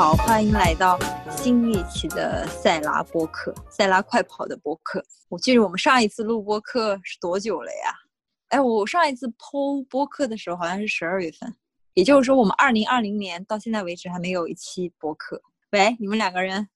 [0.00, 0.98] 家好，欢迎来到
[1.30, 5.04] 新一期的塞拉播客，塞拉快跑的播客。
[5.28, 7.94] 我记得我们上一次录播客是多久了呀？
[8.48, 11.54] 哎，我上一次剖播客的时候好像是十二月份，
[11.92, 15.38] 也就是说我们二零二零年到现在为止还没有一期播客。
[15.72, 16.66] 喂，你们两个人，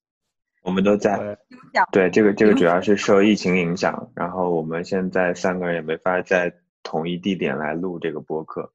[0.61, 1.35] 我们都在。
[1.91, 6.53] 对，这个这个主要是受疫情影响，然后我们现在三个人也没法在
[6.83, 8.71] 同一地点来录这个播客。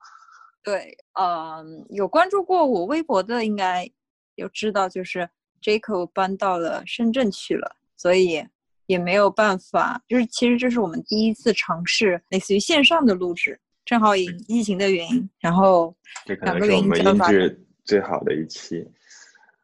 [0.65, 3.89] 对，嗯，有关注过我微博的应该
[4.41, 5.29] 有知道，就是
[5.63, 8.45] Jacob 搬到了深圳去了，所以
[8.87, 10.03] 也没有办法。
[10.09, 18.87] 就是其实这是我们第一次尝试类似于线上的录制，正好因疫情的原因，然后这可能是我们音质最好的一期。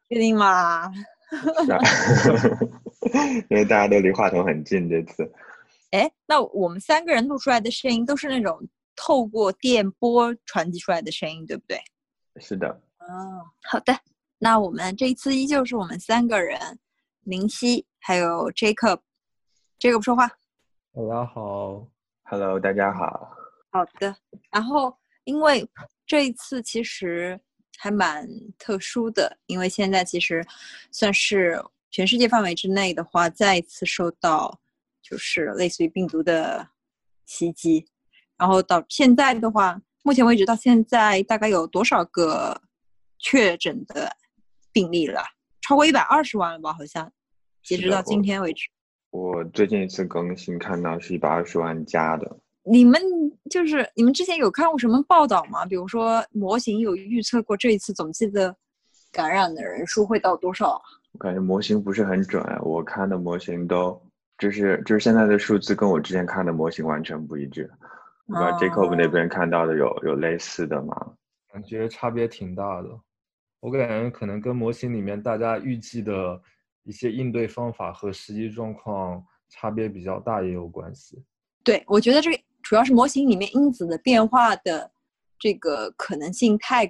[0.09, 0.91] 确定吗？
[3.49, 5.29] 因为大家都离话筒很近这次。
[5.91, 8.65] 哎，那我们三个人录出来的声音都是那种。
[8.99, 11.79] 透过电波传递出来的声音，对不对？
[12.41, 12.67] 是的。
[12.97, 13.93] 哦，好的。
[14.39, 16.77] 那我们这一次依旧是我们三个人，
[17.21, 18.99] 林夕还有 Jacob。
[19.79, 20.27] Jacob 说话。
[20.93, 21.87] 大家好
[22.23, 23.35] ，Hello，大家好。
[23.71, 24.15] 好的。
[24.51, 25.67] 然后，因为
[26.05, 27.39] 这一次其实
[27.79, 28.27] 还蛮
[28.59, 30.45] 特殊的，因为现在其实
[30.91, 34.59] 算是全世界范围之内的话，再一次受到
[35.01, 36.67] 就是类似于病毒的
[37.25, 37.87] 袭击。
[38.37, 42.61] 然后到现在的话，目前为止到现在大概有多少个
[43.17, 44.15] 确诊的
[44.77, 45.21] 病例了？
[45.61, 46.71] 超过一百二十万了吧？
[46.71, 47.11] 好像，
[47.63, 48.69] 截止到今天为止。
[49.09, 52.37] 我最近一次更新看到是一百二十万加的。
[52.63, 53.01] 你们
[53.49, 55.65] 就是你们之前有看过什么报道吗？
[55.65, 58.55] 比如说模型有预测过这一次总计的
[59.11, 60.79] 感染的人数会到多少？
[61.13, 63.99] 我感觉模型不是很准，我看的模型都
[64.37, 67.67] 就是就是现在的数字跟我之前看的模型完全不一致。
[68.27, 70.93] 不知道 Jacob 那边看到的有有类似的吗？
[71.51, 72.89] 感觉差别挺大的。
[73.59, 76.41] 我感觉可能跟模型里面大家预计的
[76.83, 81.23] 一些应对方法和实际状况差别比较大也有关系。
[81.63, 82.31] 对，我觉得这
[82.61, 84.91] 主要是模型里面因子的变化的
[85.39, 86.85] 这个可能性太，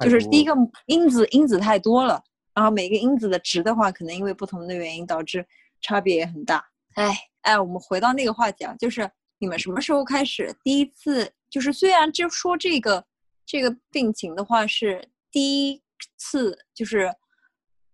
[0.00, 0.54] 就是第一个
[0.86, 2.22] 因子因子太多了，
[2.54, 5.46] 然后每个因子的值的话，可能因为不同的原因导致
[5.80, 6.64] 差别也很大。
[6.94, 9.10] 哎哎，我们回到那个话题啊，就是。
[9.38, 11.30] 你们什么时候开始第一次？
[11.50, 13.04] 就是虽然就说这个
[13.44, 15.82] 这个病情的话是第一
[16.16, 17.12] 次，就是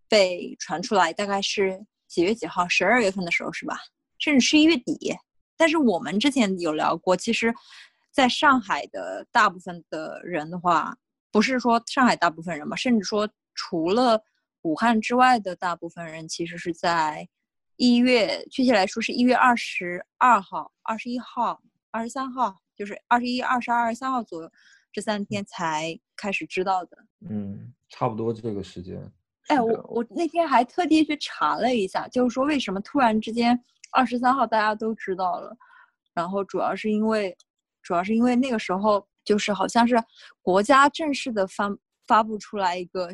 [0.08, 2.68] 被传出来，大概是几月几号？
[2.68, 3.78] 十二月份的时候是吧？
[4.18, 5.16] 甚至十一月底。
[5.56, 7.54] 但是我们之前有聊过，其实
[8.10, 10.96] 在上海的大部分的人的话，
[11.30, 14.22] 不是说上海大部分人嘛，甚至说除了
[14.62, 17.28] 武汉之外的大部分人，其实是在。
[17.76, 24.48] 一月，确切来说是一月二十二号、二十一号、二十三号，就是二十一、二十二、二十三号左右，
[24.92, 26.96] 这三天才开始知道的。
[27.28, 28.98] 嗯，差不多这个时间。
[29.48, 33.58] 哎，我我那天还特地去查了一下，就是说为什么突然之间
[33.91, 35.54] 二十三号大家都知道了，
[36.14, 37.36] 然后主要是因为，
[37.82, 40.02] 主要是因为那个时候就是好像是
[40.41, 41.69] 国家正式的发
[42.06, 43.10] 发布出来一个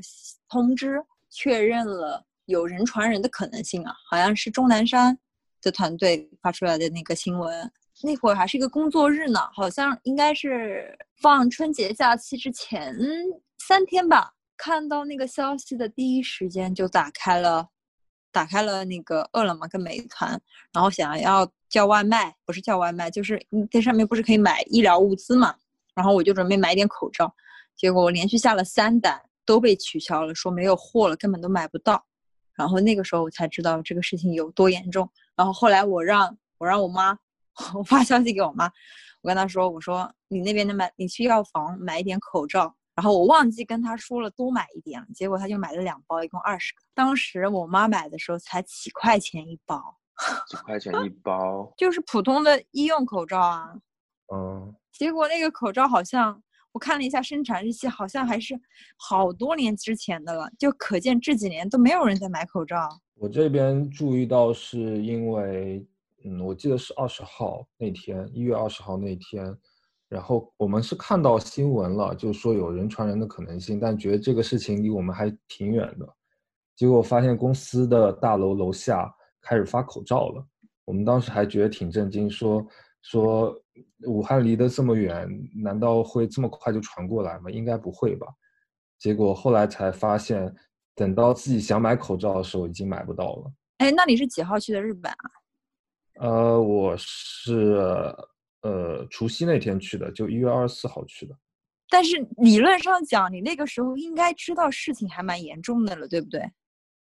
[0.48, 2.24] 通知，确认了。
[2.46, 5.18] 有人传人的可能性啊，好像是钟南山
[5.60, 7.70] 的团队发出来的那个新闻。
[8.02, 12.96] 那会儿还是一个工作日呢，好像应该是放春节假期之前
[13.58, 14.32] 三天吧。
[14.58, 17.68] 看到那个消息的第一时间就打开了，
[18.32, 20.38] 打开了那个饿了么跟美团，
[20.72, 25.54] 然后想要叫外卖，不是叫外卖，就是在上面不是可以买医疗物资嘛。
[25.94, 27.32] 然后我就准备买点口罩，
[27.76, 32.04] 结果我连续下了三单都被取消了，说没有货了，根本都买不到。
[32.54, 35.08] 然后那个时候我才知道这个事情有多严重。
[35.36, 37.16] 然后后来我让我让我妈，
[37.74, 38.66] 我发消息给我妈，
[39.22, 42.74] 我跟她说，我说你那边的买，你去药房买一点口罩。
[42.98, 46.80] 然后我忘记跟他说了多买一点了，结果他就买了两包，一共二十个。
[46.94, 49.80] 当时我妈买的时候才几块钱一包，
[50.50, 53.72] 几块钱一包，就是普通的医用口罩啊。
[54.34, 54.74] 嗯。
[54.90, 56.42] 结果那个口罩好像。
[56.72, 58.54] 我看了一下生产日期，好像还是
[58.98, 62.86] 好多年之前的了，就可见这几年都没有人在买口罩。
[63.14, 65.84] 我这边注意到是因为，
[66.24, 69.44] 嗯，我记得是二十号那天，一月二十号那天，
[70.08, 76.08] 然后我们是看到新闻了，就说有人传人的可能性，但觉得这个事情离我们还挺远的。
[76.76, 80.46] 结果发现公司的大楼楼下开始发口罩了，
[80.84, 82.66] 我们当时还觉得挺震惊，说。
[83.00, 83.56] 说
[84.06, 87.48] 武汉离得这么远，难道会这么快就传过来吗？
[87.48, 88.26] 应该不会吧。
[88.98, 90.52] 结果后来才发现，
[90.96, 93.52] 等到自己想买口罩的时候，已经买不到了。
[93.78, 95.30] 哎，那你是几号去的日本啊？
[96.20, 98.12] 呃，我是
[98.62, 101.34] 呃除夕那天去的，就一月二十四号去的。
[101.90, 106.42] 但是理论上讲，你那个时候应该知道事情还蛮严重的了，对不对？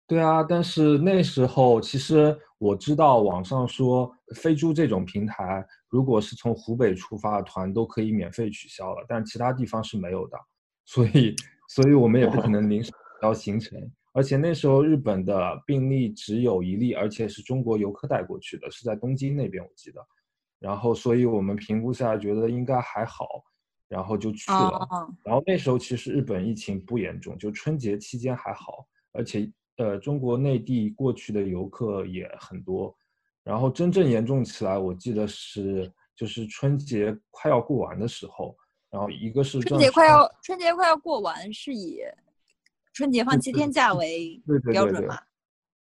[0.08, 10.38] 对啊，但是那时候其实我知道网上说飞猪这种平台，如果是从湖北出发的团都可以免费取消了，但其他地方是没有的，
[10.86, 11.36] 所以
[11.70, 13.80] 所以我们也不可能临时取消行程。
[14.12, 20.06] 而且那时候日本的病例只有一例，而且是中国游客带过去的，是在东京那边我记得。
[20.64, 23.44] 然后所以我们评估下来觉得应该还好，
[23.90, 24.88] 然后就去了。
[25.24, 29.52] 然后那时候其实日本疫情不严重，就春节期间还好，而且。
[29.78, 32.96] 呃，中国内地过去的游客也很多，
[33.44, 38.56] 然后真正严重起来，我记得是就是春节快要过完的时候，
[38.92, 42.02] 然后一个是春节快要春节快要过完，是以
[42.94, 44.40] 春节放七天假为
[44.72, 45.18] 标准嘛？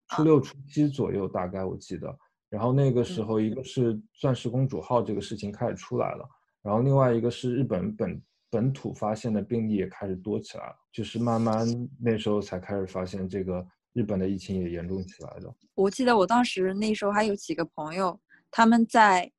[0.08, 2.18] 初六初七左右大概我记得，
[2.52, 6.30] 然后那个时候一个是钻石公主号这个事情开始出来了，
[6.62, 8.22] 然后另外一个是日本本。
[8.54, 11.66] 本土发现的病例也开始多起来了，就是慢慢
[11.98, 13.66] 那时候才开始发现这个。
[13.94, 15.54] 日本的疫情也严重起来了。
[15.74, 18.18] 我记得我当时那时候还有几个朋友，
[18.50, 19.30] 他们在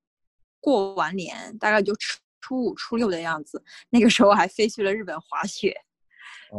[0.60, 5.74] 过完年，大概就初初五、初六的样子，那个时候还飞去了日本滑雪，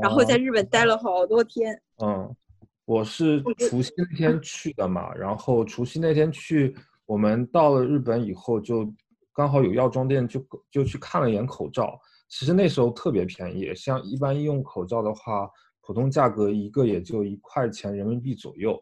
[0.02, 1.80] 然后在日本待了好多天。
[2.04, 2.36] 嗯，
[2.86, 6.76] 我是除夕那天去的嘛，然后除夕那天去，
[7.06, 8.92] 我们到了日本以后，就
[9.34, 12.00] 刚好有药妆店，就就去看了一眼口罩。
[12.30, 15.50] 其实那时候特别便宜，像一般医用口罩的话。
[15.86, 18.82] 普通价格一个也就一块钱人民币左右，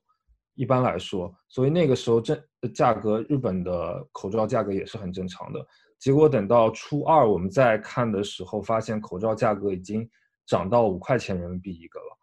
[0.53, 2.39] 一般来说，所以那个时候正
[2.75, 5.65] 价格日本的口罩价格也是很正常的。
[5.97, 10.07] 结果等到初二我们再看的时候，发现口罩价格已经
[10.45, 12.17] 涨到五块钱人民币一个了。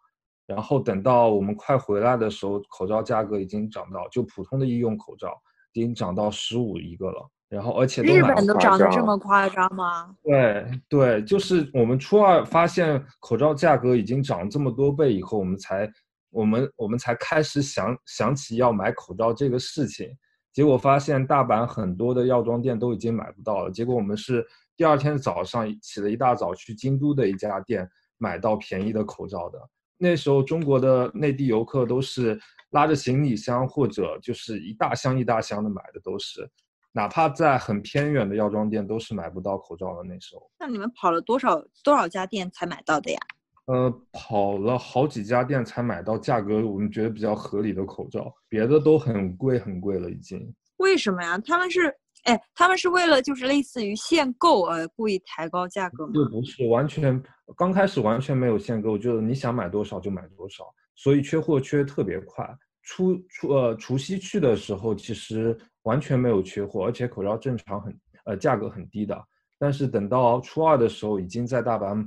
[0.49, 5.39] 然后等到我们快回来的时候，口罩价格已经涨到就普通的医用口罩
[5.73, 7.29] 已经涨到十五一个了。
[7.47, 10.15] 然后，而且日本都涨得这么夸张吗？
[10.23, 15.87] 对对，就是我们初二发现口罩价格已经涨这么多倍以后，我们才
[16.31, 20.09] 我们我们才开始想想起要买口罩这个事情。
[20.51, 23.69] 结果发现大阪很多的药妆店都已经买不到了。
[23.69, 24.43] 结果我们是
[24.75, 27.87] 第二天早上起了一大早去京都的一家店
[28.17, 29.59] 买到便宜的口罩的。
[29.99, 32.39] 那时候中国的内地游客都是
[32.71, 36.49] 拉着行李箱或者就是一大箱一大箱的买的都是。
[36.91, 40.03] 哪怕在很偏远的药妆店，都是买不到口罩的。
[40.03, 43.19] 那时候，那你们跑了多少多少家店才买到的呀？
[43.65, 50.51] 呃，跑了好几家店才买到价格我们觉得比较合理的口罩，别的都很贵很贵了已经。
[50.77, 51.37] 为什么呀？
[51.37, 51.95] 他们是，
[52.29, 56.13] 哎，他们是为了就是类似于限购而故意抬高价格吗？
[56.13, 57.21] 这不是完全，
[57.57, 60.65] 刚开始完全没有限购，就是你想买多少就买多少，
[60.95, 62.47] 所以缺货缺特别快。
[62.83, 65.57] 初初呃除夕去的时候，其实。
[65.83, 69.17] 完全没有缺货，而且口罩正常很呃价格很低的。
[69.57, 72.05] 但是等到初二的时候，已经在大阪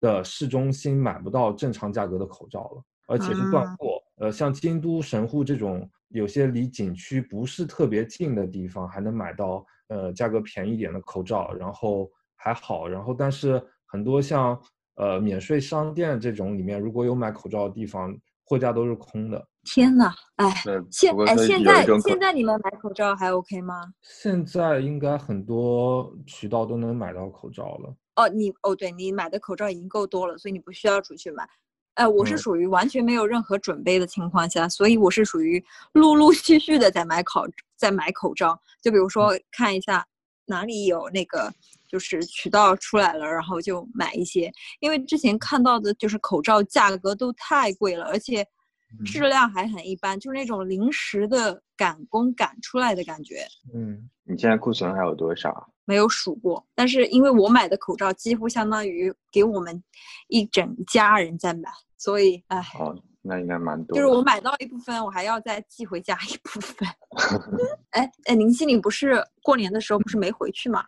[0.00, 3.99] 的市中心买不到正常价格的口罩了，而且是断货。
[4.20, 12.86] 呃，像京都、神户这种有些离景区不是特别近的地方，还能买到呃价格便宜点的口罩，然后还好。
[12.86, 14.60] 然后但是很多像
[14.96, 19.42] 呃免税商店这种里面，如果有买口罩的地方，货架都是空的。
[19.64, 20.50] 天呐，哎，
[20.90, 23.92] 现哎现在现在你们买口罩还 OK 吗？
[24.02, 27.94] 现在应该很多渠道都能买到口罩了。
[28.16, 31.48] 哦，你哦，对你买的口罩已经够多了，所以你不需要出去买。
[31.94, 38.60] 哎，我是属于完全没有任何准备的情况下，所以我是属于陆陆续续的在买口在买口罩。
[38.82, 40.06] 就比如说看一下
[40.46, 41.52] 哪里有那个
[41.88, 44.52] 就是渠道出来了，然后就买一些。
[44.80, 48.46] 因为之前看到的就是口罩价格都太贵了，而且。
[49.06, 53.46] 质量还很一般，就是那种临时的赶工赶出来的感觉。
[53.72, 55.68] 嗯，你现在库存还有多少？
[55.84, 59.82] 没有数过，但是因为我买的口罩几乎相当于给我们
[60.28, 62.58] 一整家人在买，所以哎。
[62.78, 63.96] 哦，那应该蛮多。
[63.96, 66.88] 就是我买到一部分，我还要再寄回家一部分。
[67.90, 70.84] 哎哎，林心凌不是过年的时候不是没回去吗？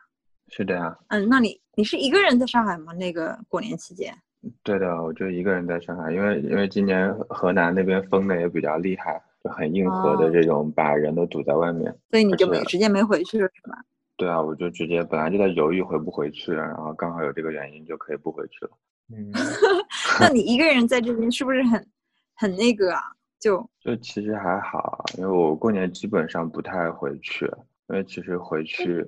[0.49, 0.97] 是的呀。
[1.09, 2.93] 嗯，那你你是一个人在上海吗？
[2.93, 4.17] 那个过年期间？
[4.63, 13.85] 对的，我就一个人在上海，因为因为今年河南那边封的也比较厉害，就很硬核的这种，把人都堵在外面，所以你就没直接没回去是吧？
[14.17, 18.71] 对啊，我就直接本来就在犹豫回不回去，然后刚好有这个原因就可以不回去了。
[19.13, 19.33] 嗯，
[20.21, 21.87] 那你一个人在这边是不是很
[22.35, 23.01] 很那个啊？
[23.41, 27.45] 就就其实还好，因为我过年基本上不太回去，
[27.89, 29.05] 因为其实回去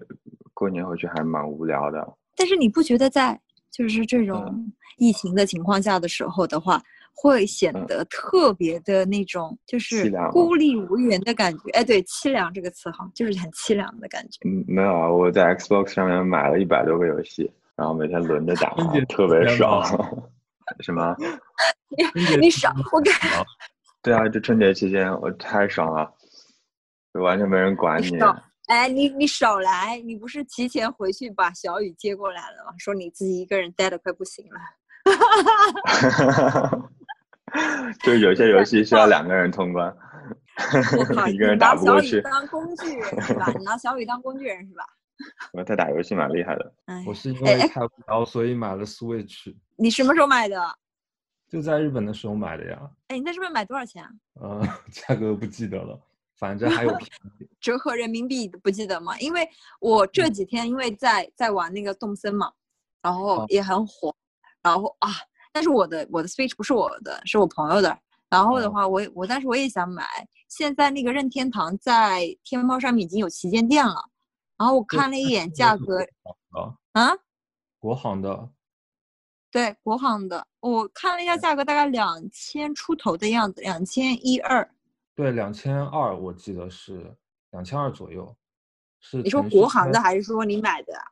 [0.52, 2.16] 过年回去还蛮无聊的。
[2.36, 3.40] 但是你不觉得在？
[3.70, 6.80] 就是这种疫情的情况下的时候的话，
[7.14, 11.70] 会显得特别的那种，就是孤立无援的感觉。
[11.70, 14.40] 哎，对，凄凉这个词哈，就是很凄凉的感觉。
[14.46, 17.50] 嗯，没有啊，我在 Xbox 上面买了一百多个游戏。
[17.76, 18.70] 然后每天轮着打
[19.08, 19.82] 特别爽。
[20.78, 21.16] 什么？
[22.14, 23.12] 你你少我感
[24.00, 26.08] 对啊，这春节期间我太爽了，
[27.12, 28.16] 就完全没人管你。
[28.16, 28.36] 少
[28.68, 30.00] 哎，你你少来！
[30.06, 32.72] 你不是提前回去把小雨接过来了吗？
[32.78, 34.60] 说你自己一个人待的快不行了。
[38.02, 39.86] 就是有些游戏需要两个人通关，
[40.98, 42.20] 我靠， 一个人拿小雨打不过去。
[42.22, 43.52] 当工具人是吧？
[43.56, 44.84] 你拿小雨当工具人是吧？
[45.52, 50.60] 我他打游戏蛮厉害的，哎，我是因哎为太无聊，所以买了 Switch，你什么时候买的？
[51.48, 52.90] 就在日本的时候买的呀。
[53.08, 54.10] 哎，你在日本买多少钱啊？
[54.40, 55.96] 呃，价格不记得了，
[56.36, 57.08] 反正还有便
[57.38, 59.16] 宜折合人民币不记得吗？
[59.20, 62.50] 因为我这几天因为在在玩那个动森嘛，
[63.00, 64.12] 然后哦也很火，
[64.62, 65.10] 然后啊，
[65.54, 67.96] 但是我的我的 Switch 不是我的，是我朋友的。
[68.28, 70.04] 然后的哦话，我也我但是我也想买。
[70.48, 74.10] 现在那个任天堂在天猫上面已经有旗舰店了，
[74.58, 76.00] 然后我看了一眼价格
[76.50, 77.16] 啊，啊，
[77.78, 78.50] 国行的，
[79.52, 84.68] 对，国行的，我看了一下价格，大概两千出头的样子，两千一二。
[85.14, 87.16] 对，两千二，我记得是
[87.50, 88.36] 两千二左右。
[88.98, 91.04] 是你说国行的还是说你买的啊？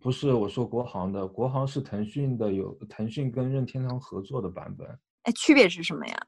[0.00, 4.86] 不是，我说国行的，国行是腾讯的，有腾讯跟任天堂合作的版本。
[5.22, 6.26] 哎，区别是什么呀？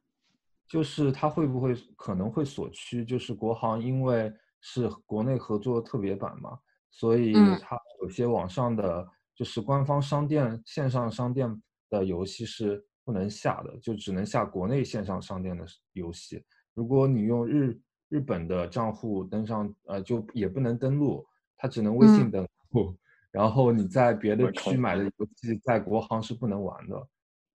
[0.67, 3.05] 就是它会不会可能会锁区？
[3.05, 6.59] 就是国行因为是国内合作特别版嘛，
[6.91, 16.43] 所以嗯它有些网上的就是官方商店、线上商店的游戏是不能下的，就只能下国内线上商店的游戏。
[16.75, 17.79] 如果你用日
[18.09, 22.97] 日本的账户登上，呃，就也不能登录，它只能微信嗯登录。
[23.35, 26.97] 然后你在别的区买的游戏，在国行是不能玩的。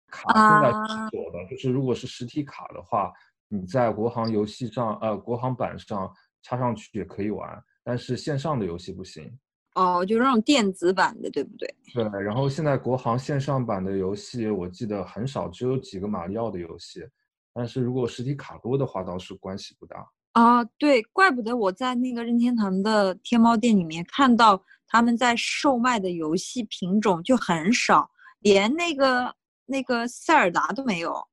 [0.08, 3.14] 卡现在啊是有的，就是如果是实体卡的话，
[3.48, 9.32] 你在国行游戏上，呃，国行版上插上去也可以玩，但是线上的游戏不行。
[9.76, 11.72] 哦，就是那种电子版的，对不对？
[11.94, 17.08] 对，然后现在国行线上版的游戏，我记得很少，只有几个马里奥的游戏。
[17.54, 20.04] 但是如果实体卡多的话，倒是关系不大。
[20.38, 28.08] 啊，对，怪不得我在那个任天堂的天猫店里面看到他们在售卖的游戏品种就很少，
[28.42, 29.34] 连那个
[29.66, 31.28] 那个塞尔达都没有。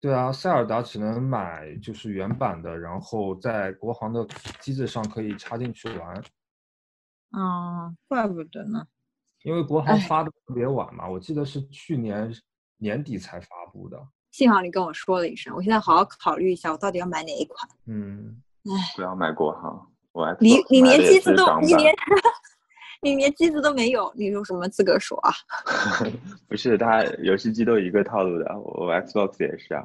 [0.00, 4.24] 对啊，塞尔达只能买就是原版的，然后在国行的
[4.60, 6.22] 机子上可以插进去玩，
[7.36, 8.86] 嗯，怪不得呢。
[9.42, 12.32] 因为国行哎发的特别晚嘛，我记得是去年
[12.76, 14.00] 年底才发布的。
[14.36, 17.66] 幸好你跟我说了一声，我现在好好考虑一下，我到底要买哪一款。
[17.86, 18.36] 嗯，
[18.94, 19.88] 不要买国行。
[20.12, 21.94] 我你你连机子都你连
[23.00, 25.32] 你连机子都没有，你有什么资格说啊？
[26.48, 29.82] 不是，它游戏机都一个套路的，我我 Xbox 也是啊，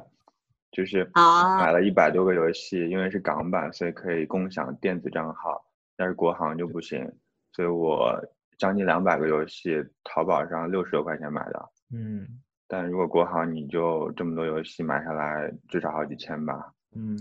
[0.70, 5.64] 就是啊买了一百多个游戏，因为是港版，所以可以共享电子账号，
[5.96, 7.10] 但是国行就不行，
[7.52, 8.22] 所以我
[8.58, 12.28] 将近两百个游戏，淘宝上六十多块钱买的，嗯
[12.72, 16.72] 但如果国行你就这么多游戏买下来，至少好几千吧。
[16.96, 17.18] 嗯，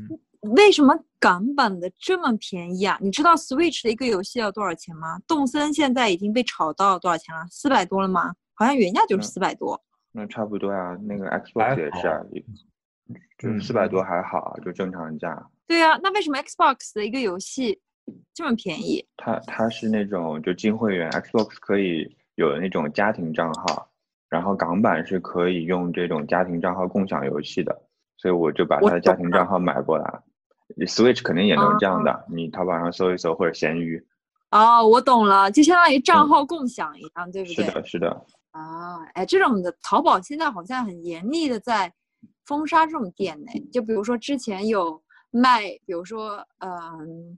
[0.54, 2.98] 为什么港版的这么便宜啊？
[3.02, 5.20] 你知道 Switch 的一个游戏要多少钱吗？
[5.28, 7.46] 动森现在已经被炒到多少钱了？
[7.50, 8.34] 四百多了吗？
[8.54, 9.78] 好像原价就是嗯四百多。
[10.14, 12.24] 那差不多呀，那个 Xbox 也是啊好，
[13.38, 15.50] 就是嗯四百多还好，就正常价。
[15.68, 17.78] 对啊，那为什么 Xbox 的一个游戏
[18.34, 19.06] 这么便宜？
[19.18, 23.91] 它它是那种就金会员，Xbox 可以有那种家庭账号，
[24.32, 27.82] 然后港版是可以用这种家庭账号共享游戏的，
[28.16, 30.22] 所以我就把他的家庭账号买过来。
[30.88, 34.02] Switch 肯定也能这样的，你淘宝上搜一搜或者闲鱼。
[34.52, 37.66] 哦，我懂了，就相当于账嗯号共享一样，对不对？
[37.66, 41.92] 是的，是的，啊，哎，这种的淘宝现在好像很严厉的在
[42.46, 43.52] 封杀这种店呢。
[43.70, 47.38] 就比如说之前有卖，比如说嗯、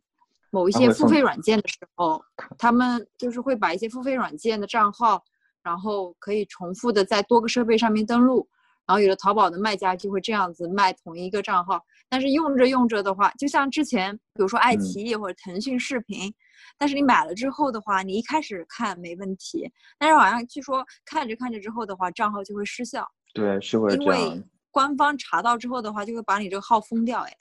[0.52, 2.24] 某一些付费软件的时候，
[2.60, 5.24] 他们就是会把一些付费软件的账号，
[5.64, 8.48] 然后可以重复的在多个设备上面登录。
[8.86, 16.34] 然后有的淘宝的卖家就会这样子卖同一个账号，但是用着用着的话，就像之前比如说爱嗯奇艺或者腾讯视频，
[16.78, 24.44] 但是你买了之后的话，你一开始看没问题，但是好像据说看着看着之后的话，账号就会失效，对，是会因为。
[24.70, 27.22] 官方查到之后的话，就会把你这个号封掉。
[27.22, 27.32] 哎，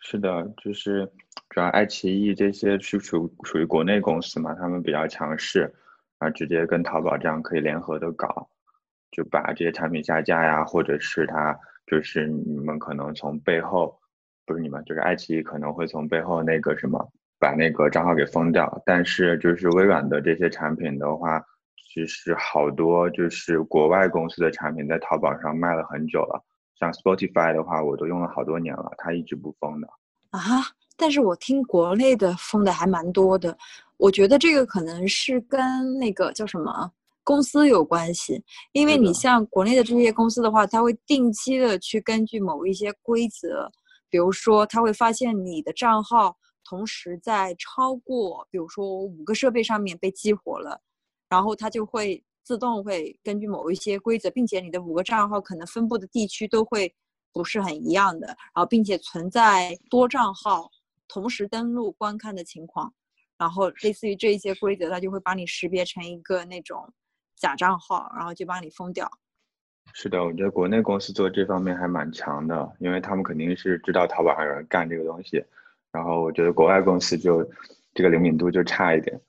[0.00, 1.10] 是的，就是
[1.48, 5.74] 主要爱奇艺这些是属属于国内公司嘛，他们比较强势，
[6.22, 8.48] 啊，直接跟淘宝这样可以联合的搞，
[9.10, 13.98] 就把这些产品下架呀，或者是他就是你们可能从背后，
[14.46, 17.04] 不是你们，就是爱奇艺可能会从背后那个什么
[17.40, 21.44] 把那个账号给封掉，但是就是微软的这些产品的话，
[21.92, 26.40] 其实好多就是国外公司的产品在淘宝上卖了很久了。
[26.78, 29.88] 像 Spotify 的话，我都用了好多年了，它一直不封的。
[30.30, 30.40] 啊，
[30.96, 33.56] 但是我听国内的封的还蛮多的，
[34.02, 36.90] 我觉得这个可能是跟那个叫什么
[37.22, 38.42] 公司有关系，
[38.72, 43.70] 因为你像国内的这些公司的话，它会定期的去根据某一些规则，
[44.10, 50.80] 比如说它会发现你的账号同时在超过，比如说五个设备上面被激活了，
[51.28, 56.92] 然后它就会自动会根据某一些规则，并且你的五个账号可能分布的地区都会
[57.32, 60.68] 不是很一样的，然后并且存在多账号
[61.06, 62.92] 同时登录观看的情况。
[63.42, 66.88] 然后类似于这一些规则，它就会把你识别成一个那种
[67.34, 69.10] 假账号，然后就把你封掉。
[69.92, 75.44] 是的，我觉得国内公司做这方面还蛮强的，因为他们肯定是知道淘宝上有人干这个东西，
[75.90, 77.44] 然后我觉得国外公司就
[77.92, 79.20] 这个灵敏度就差一点。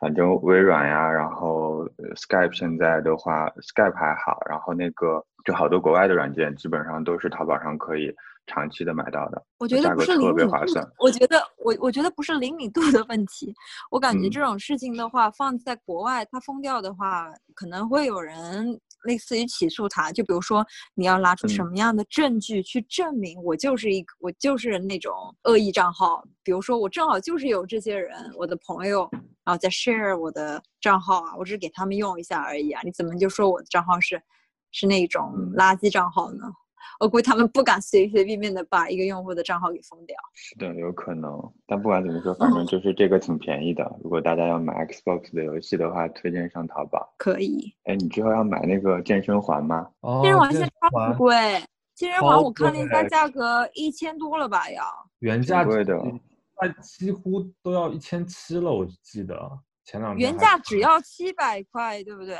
[0.00, 8.14] 反正微软呀，然后 Skype 现在的话，Skype 还好，然后那个就好多国外的软件基本上都是淘宝上可以
[8.46, 10.86] 长期的买到的，我觉得不是特灵敏度别划算。
[10.98, 13.52] 我觉得我我觉得不是灵敏度的问题，
[13.90, 25.12] 我感觉嗯这种事情的话，放在国外，它封掉的话，可能会有人类似于起诉他，就比如说你要拿出什嗯么样的证据去证明我就是一个我就是那种
[25.44, 29.08] 恶意账号，比如说我正好就是有这些人，我的朋友，
[29.44, 34.20] 然后在 share 我的账号啊，我只是给他们用一下而已啊，你怎么就说我的账号是
[34.72, 36.44] 是那种嗯垃圾账号呢？
[37.00, 40.16] 我估计他们不敢随随便便的把一个用户的账号给封掉。
[40.34, 41.40] 是的，有可能。
[41.66, 43.84] 但不管怎么说，反正就是这个挺便宜的。
[44.02, 47.14] 如果大家要买 Xbox 的游戏的话，推荐上淘宝。
[47.18, 49.88] 可以，哎，你之后要买那个健身环吗？
[50.00, 51.34] 哦，健身环现在超环贵，
[51.94, 54.84] 健身环我看了一下价格一千多了吧要。
[55.20, 55.94] 原价贵的
[56.60, 59.36] 那几乎都要一千七了，我记得
[59.84, 62.36] 前两天原价只要七百块，对不对？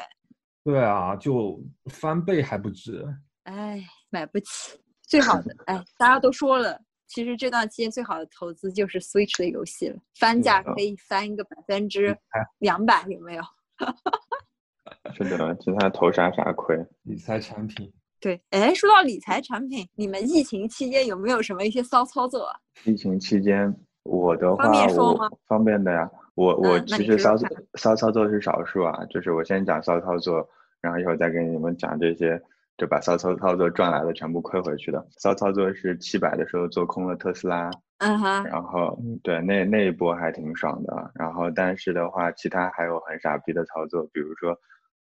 [0.65, 3.07] 对啊，就翻倍还不止。
[3.45, 3.81] 哎，
[4.17, 4.79] 买不起。
[5.03, 13.43] 最好的，哎，大家都说了，其实这段期间最好的投资就是 Switch 的游戏了，翻价可以翻一个百分之哎两百，有没有？
[15.13, 16.83] 是的，其他投啥啥亏。
[17.03, 22.57] 理财产品，对，哎，说到理财产品，你们疫情期间有没有什么一些骚操作啊？
[22.85, 26.11] 疫情期间，我的话方便说吗我方便的呀。
[26.35, 27.37] 我我其实骚
[27.75, 30.49] 骚操作是少数啊，就是我先讲骚操作，
[30.81, 32.43] 然后一会儿再给你们讲这些
[32.77, 35.07] 就把骚操操作赚来的全部亏回去的。
[35.19, 41.11] 骚操作是七百的时候做空了特斯拉，嗯哼，然后嗯对那那一波还挺爽的。
[41.15, 44.57] 然后但是的话，其他还有很傻逼的操作，比如说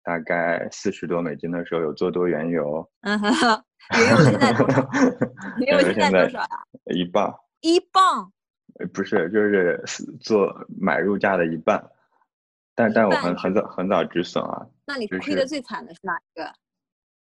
[0.04, 3.64] 大概四十多美金的时候有做多原油，嗯哼，
[3.98, 4.90] 原油现在多少？
[5.66, 6.48] 原油现在多少呀？
[6.94, 7.34] 一磅。
[7.62, 8.32] 一磅。
[8.80, 11.84] 呃不是，就是是做买入价的一半，
[12.74, 16.52] 但但我半很很早很早止损啊，那你亏的最惨的是哪一个？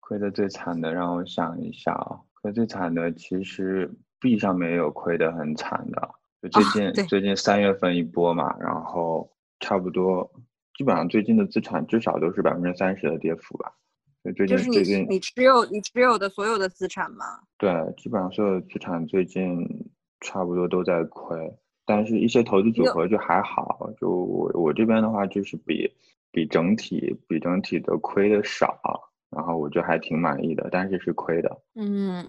[0.07, 3.91] 亏的最惨的让我想一下啊，亏最惨的其实
[4.21, 6.09] 币上面也有亏的很惨的，
[6.43, 10.31] 就最啊近、对最近三月份一波嘛，然后差不多
[10.77, 13.69] 基本上最近的资产至少都是百分之三十的跌幅吧，
[14.23, 17.25] 就最就是你近最近你持有你持有的所有的资产吗？
[17.57, 19.67] 对，基本上所有的资产最近
[20.21, 21.37] 差不多都在亏，
[21.85, 23.91] 但是一些投资组合就还好。
[23.99, 25.91] 就我我这边的话，就是比
[26.31, 28.79] 比整体比整体的亏的少，
[29.29, 31.49] 然后我就还挺满意的，但是是亏的。
[31.75, 32.25] 嗯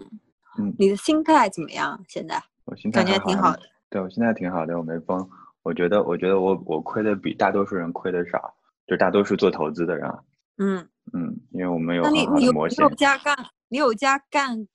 [0.58, 2.02] 嗯你的心态怎么样？
[2.08, 3.62] 现在我心态感觉挺好的。
[3.90, 5.28] 对我现在挺好的，我没疯。
[5.62, 8.54] 我觉得我觉得我我亏的比大多数人亏的少，
[8.86, 10.18] 就大多数做投资的人啊，
[10.58, 13.36] 嗯，嗯，因为我们有好的模型你有，加杠，
[13.68, 14.66] 你有加杠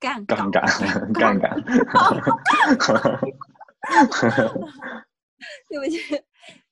[0.00, 1.62] 杠杠杠杆杠杆。
[5.68, 5.98] 对不起，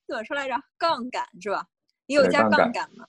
[0.08, 0.54] 怎么说来着？
[0.78, 1.64] 杠杆是吧？
[2.06, 3.06] 你 有加杠杆吗？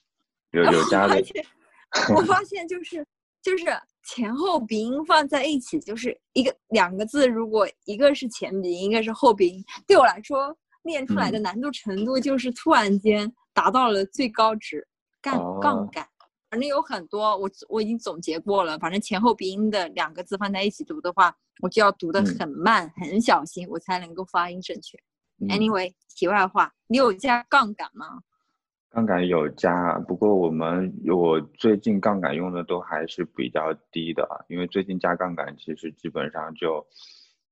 [0.50, 1.16] 有有加的
[2.14, 3.06] 我发现就是
[3.42, 3.66] 就是
[4.04, 14.86] 前后鼻音放在一起，就是一个两个字，如果一个是前鼻音，一个是后鼻音，对我来说练出来的嗯难度程度就是突然间达到了最高值。
[15.22, 16.06] 杠杠哦杆，
[16.50, 18.78] 反正有很多，我我已经总结过了。
[18.78, 24.98] 反正前后鼻音的两个字放在一起读的话，我就要读得嗯很慢、很小心，我才能够发音正确。
[25.40, 28.20] 嗯 Anyway，题外话，你有加杠杆吗？
[28.94, 36.86] 杠杆有加，不过我们我最近杠杆用的都还是比较低的，因为最近加杠杆其实基本上就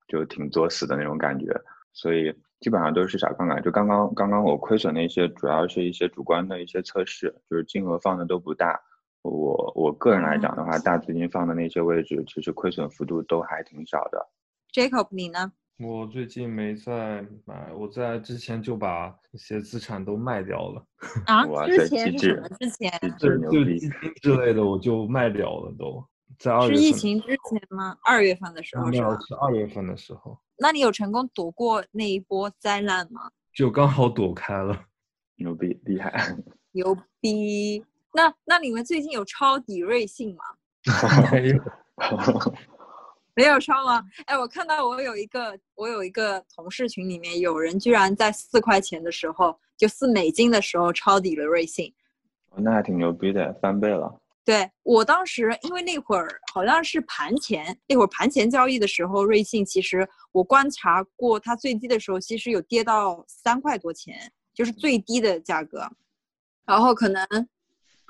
[0.07, 1.53] 就挺作死的那种感觉，
[1.91, 3.61] 所以基本上都是小杠杆。
[3.61, 8.79] 就刚刚刚刚我亏损那些，主要是一些主观的一些测试，就是金额放的都不大。
[9.21, 14.29] 我我个人来讲的话，大资金放的那些位置，其实亏损幅度都还挺小的。
[14.71, 15.51] Jacob，你呢？
[15.83, 20.85] 我最近没在买，我在之前就把一些资产都卖掉了，
[21.27, 22.49] 啊，之前是什么？
[22.57, 23.79] 之前机就基！
[23.79, 23.91] 金
[24.21, 26.03] 之类的我就卖掉了都，
[26.39, 27.97] 在二是月份疫情之前吗？
[28.03, 29.19] 二月份的时候没有是吧？
[29.27, 33.29] 是二月份的时候，那你有成功躲过那一波灾难吗？
[33.53, 34.85] 就刚好躲开了。
[35.35, 36.35] 牛逼厉害！
[36.71, 37.83] 牛逼。
[38.13, 40.43] 那那你们最近有抄底瑞幸吗？
[41.31, 41.57] 没有，
[43.35, 44.03] 没有抄吗？
[44.25, 51.93] 哎，我看到我有一个我有一个同事群里面有人居然在四块钱的时候，就四美金的时候抄底了瑞幸。
[52.55, 54.19] 那还挺牛逼的，翻倍了。
[54.45, 65.89] 对我当时，因为那会儿好像是盘前，那会儿盘前交易的时候，瑞幸其实我观察过，它最低的时候其实有跌到三块多钱，就是最低的价格。
[66.65, 67.25] 然后可能，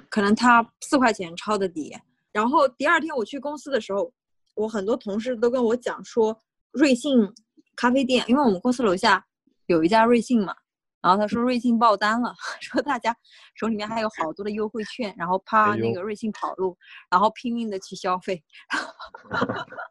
[0.09, 1.95] 可能它四块钱抄的底。
[2.31, 4.11] 然后第二天我去公司的时候，
[4.55, 6.37] 我很多同事都跟我讲说，
[6.71, 7.33] 瑞幸
[7.75, 9.25] 咖啡店，因为我们公司楼下
[9.67, 10.55] 有一家瑞幸嘛。
[11.01, 13.13] 然后他说瑞幸爆单了， 说大家
[13.55, 16.77] 手里面还有好多的优惠券，然后怕那个瑞幸跑路，
[17.11, 18.41] 然后拼命的去消费，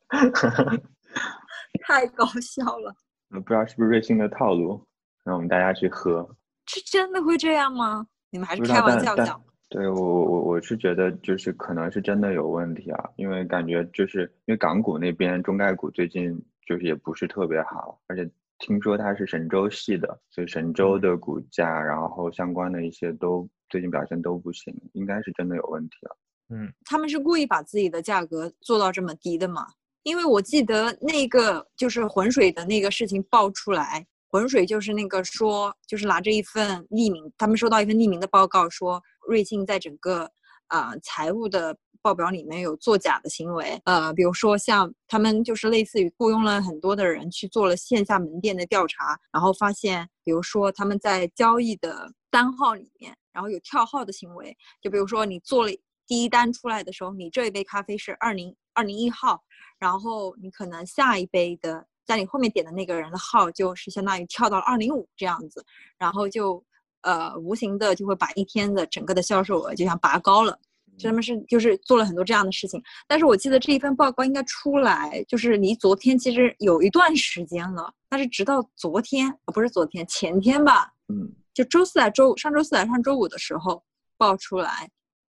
[1.84, 2.94] 太搞笑了。
[3.28, 4.82] 我不知道是不是瑞幸的套路，
[5.22, 6.26] 让我们大家去喝。
[6.66, 8.06] 是真的会这样吗？
[8.30, 9.38] 你们还是开玩笑讲？
[9.72, 18.30] 对我我我是觉得就是可能是真的有问题啊，因为感觉就是因为港股那边中概股最近就是也不是特别好，而且。
[18.58, 26.16] 听说它是神州系的，所以神州的股价，然后相关的一些都最近表现都不行，应该是真的有问题了。
[26.50, 29.66] 嗯，他们是故意把自己的价格做到这么低的吗？
[30.04, 40.30] 因为我记得那个就是浑水的那个事情爆出来，浑水就是那个说，就是拿着一份匿名，他们收到一份匿名的报告，说瑞幸在整个
[40.68, 41.76] 啊财务的。
[42.04, 55.70] 报表里面有作假的行为，呃，比如说像他们就是类似于雇佣了很多的人去做了线下门店的调查，然后发现，比如说他们在交易的单号里面，然后有跳号的行为，就比如说你做了
[56.04, 59.40] 第一单出来的时候，你这一杯咖啡是二零二零一号，
[59.78, 65.64] 然后你可能下一杯的在你后面点的那个人的号就是相当于跳到了二零五这样子，
[65.98, 66.64] 然后就
[67.02, 70.58] 呃无形的就会把一天的整个的销售额就像拔高了。
[71.02, 83.82] 他们是就是做了很多这样的事情，但是我记得这一份报告应该出来，就是离昨天其实有一段时间了，但是直到昨天，不是昨天，前天吧，嗯，就周四啊周五，上周四啊上周五的时候
[84.16, 84.88] 爆出来，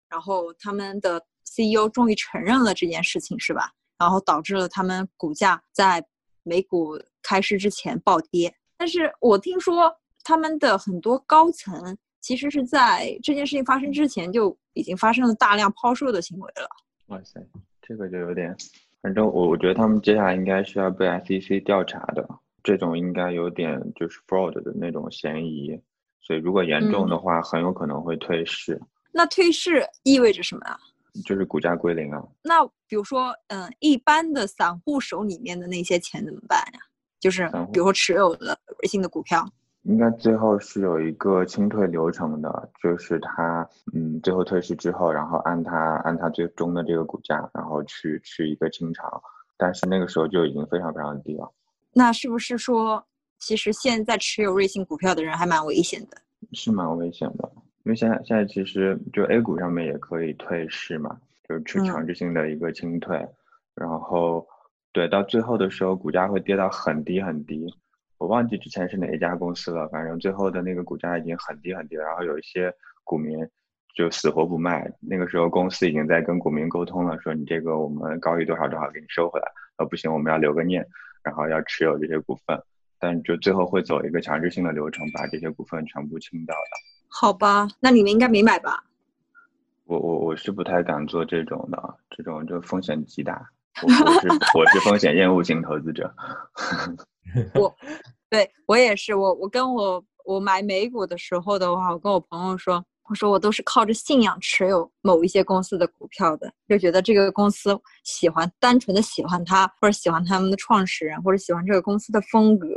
[0.10, 3.72] 然后他们的 CEO 终于承认了这件事情，是吧？
[3.98, 6.04] 然后导致了他们股价在
[6.44, 11.98] 美股开市之前暴跌，但是我听说他们的很多高层。
[12.24, 16.70] 其实是在这件事情发生之前就已经发生了大量抛售的行为了。
[17.08, 17.44] 哇塞，
[17.82, 18.56] 这个就有点，
[19.02, 22.24] 反正我我觉得他们接下来应该是要被 SEC 调查的，
[22.62, 25.82] 这种应该有点就是 fraud 的那种嫌疑，
[26.22, 28.80] 所以如果严重的话，很有可能会退市。
[29.12, 30.78] 那退市意味着什么啊？
[31.26, 32.24] 就是股价归零啊。
[32.44, 36.80] 那比如说，嗯，一般的散户手里面的那些钱怎么办呀？
[37.20, 39.44] 就是比如说持有的瑞幸的股票。
[39.84, 49.10] 应该最后是有一个清退流程的，就是他，嗯，最后退市之后，然后按他按他最终的这个股价，然后去去一个清偿，
[49.58, 51.52] 但是那个时候就已经非常非常低了。
[51.94, 53.04] 那是不是说，
[53.40, 56.18] 其实现在持有瑞幸股票的人还蛮危险的？
[56.54, 57.52] 是蛮危险的，
[57.84, 61.18] 因为现在现在其实就 A 股上面也可以退市嘛，
[61.50, 63.28] 就是去强制性的一个清退，
[63.74, 64.48] 然后
[64.92, 67.74] 对，到最后的时候股价会跌到很低很低。
[68.22, 72.72] 我忘记之前是哪一家公司了，反正最后的那个股价已经很低很低了，然后有一些
[73.04, 73.36] 股民
[73.96, 74.94] 就死活不卖。
[75.00, 80.88] 那个时候公司已经在跟股民沟通了，说你这个我们高于多少多少给你收回来，呃不行，我们要留个念，
[81.24, 82.62] 然后要持有这些股份，
[83.00, 86.62] 但就最后会走一个强制性的流程，把这些股份全部清掉的。
[87.08, 88.84] 好吧，那你们应该没买吧？
[89.86, 93.50] 我我我是不太敢做这种的，这种就风险极大。
[93.82, 96.14] 我是我是风险厌恶型投资者。
[97.56, 97.74] 我，
[98.30, 99.16] 对我也是。
[99.16, 112.68] 我我跟我我买美股的时候的话，我跟我朋友说，我说我都是靠着信仰持有某一些公司的股票的，就觉得这个公司喜欢，单纯的喜欢它，或者喜欢他们的创始人，或者喜欢这个公司的风格，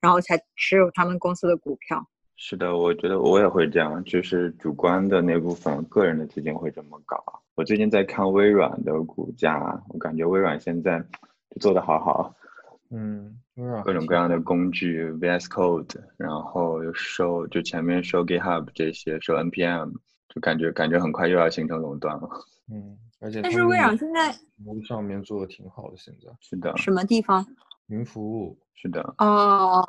[0.00, 2.04] 然后才持有他们公司的股票。
[2.36, 7.22] 是的，我觉得我也会这样，就是主观的那部分，个人的资金会这么搞。
[7.54, 11.04] 我最近在看微软的股价，我感觉微软现在
[11.60, 12.34] 做的好好。
[12.90, 13.38] 嗯，
[13.84, 19.92] 各种各样的工具，VS Code，然后又收，就前面收 GitHub 这些，收 NPM，
[20.28, 22.28] 就感觉感觉很快又要形成垄断了。
[22.72, 26.74] 嗯，而且但是微软现在服务上面做的挺好的，现在是的。
[26.78, 27.46] 什么地方？
[27.88, 29.14] 云服务是的。
[29.18, 29.86] 哦，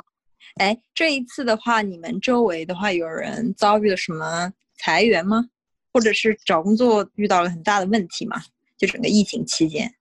[0.56, 5.50] 哎，这一次的话，你们周围的话有人遭遇了什么裁员吗？
[5.94, 8.42] 或者是找工作遇到了很大的问题吗？
[8.78, 9.94] 就整个疫情期间？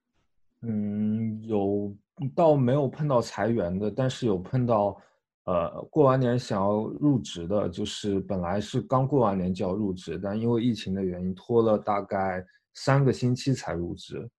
[2.29, 4.99] 倒没有碰到裁员的，但是有碰到
[5.45, 14.29] 呃，过完年想要入职的，就是本来是刚过完年就要入职，但因为疫情的原因拖了大概三个星期才入职，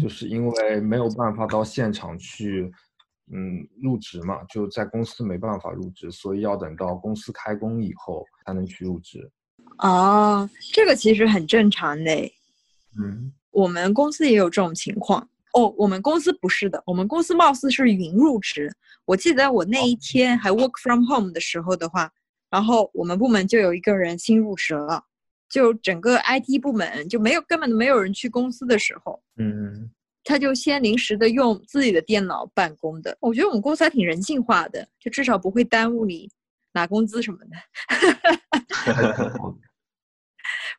[0.00, 2.72] 就是因为没有办法到现场去，
[3.30, 9.30] 嗯，入职嘛，就在公司没办法入职，所以要等到公司开工以后才能去入职。
[9.78, 12.10] 哦，这个其实很正常的，
[12.98, 15.28] 嗯，我们公司也有这种情况。
[15.54, 18.72] 哦，我们公司不是的，我们公司貌似是云入职。
[19.04, 22.10] 我记得我那一天还 work from home 的时候的话，
[22.50, 25.02] 然后我们部门就有一个人新入职了，
[25.48, 29.90] 就整个 IT 部门就没有根本没有人去公司的时候，嗯，
[30.24, 33.16] 他就先临时的用自己的电脑办公的。
[33.20, 36.30] 我觉得我们公司还挺人性化的，就至少不会耽误你
[36.74, 37.56] 拿工资什么的。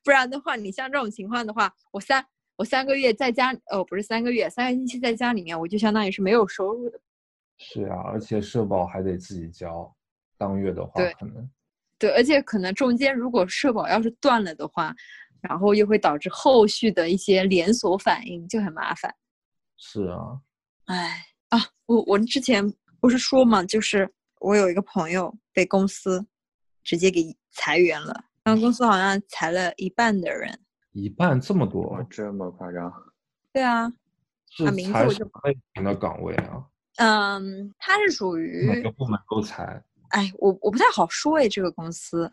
[0.03, 2.25] 不然的话，你像这种情况的话，我三。
[2.59, 6.99] 我三个月在家，哦，不是三个月，三个星期在家里面，我就相当于是没有收入的。
[7.57, 9.89] 是啊，而且社保还得自己交，
[10.37, 11.49] 当月的话可能。
[11.97, 14.93] 对，而且可能中间如果社保要是断了的话，
[15.39, 19.09] 然后又会导致后续的一些连锁反应，就很麻烦。
[19.77, 20.37] 是啊。
[20.87, 22.61] 哎啊，我我之前
[22.99, 26.27] 不是说嘛，就是我有一个朋友被公司
[26.83, 30.59] 直接给裁员了，然后公司好像裁了一半的人。
[30.91, 32.91] 一半这么多，这么夸张？
[33.53, 33.91] 对啊，
[34.49, 36.65] 是裁什么类型的岗位啊？
[36.97, 39.83] 嗯，它是属于哪个部门都裁。
[40.09, 42.31] 哎，我我不太好说哎，这个公司。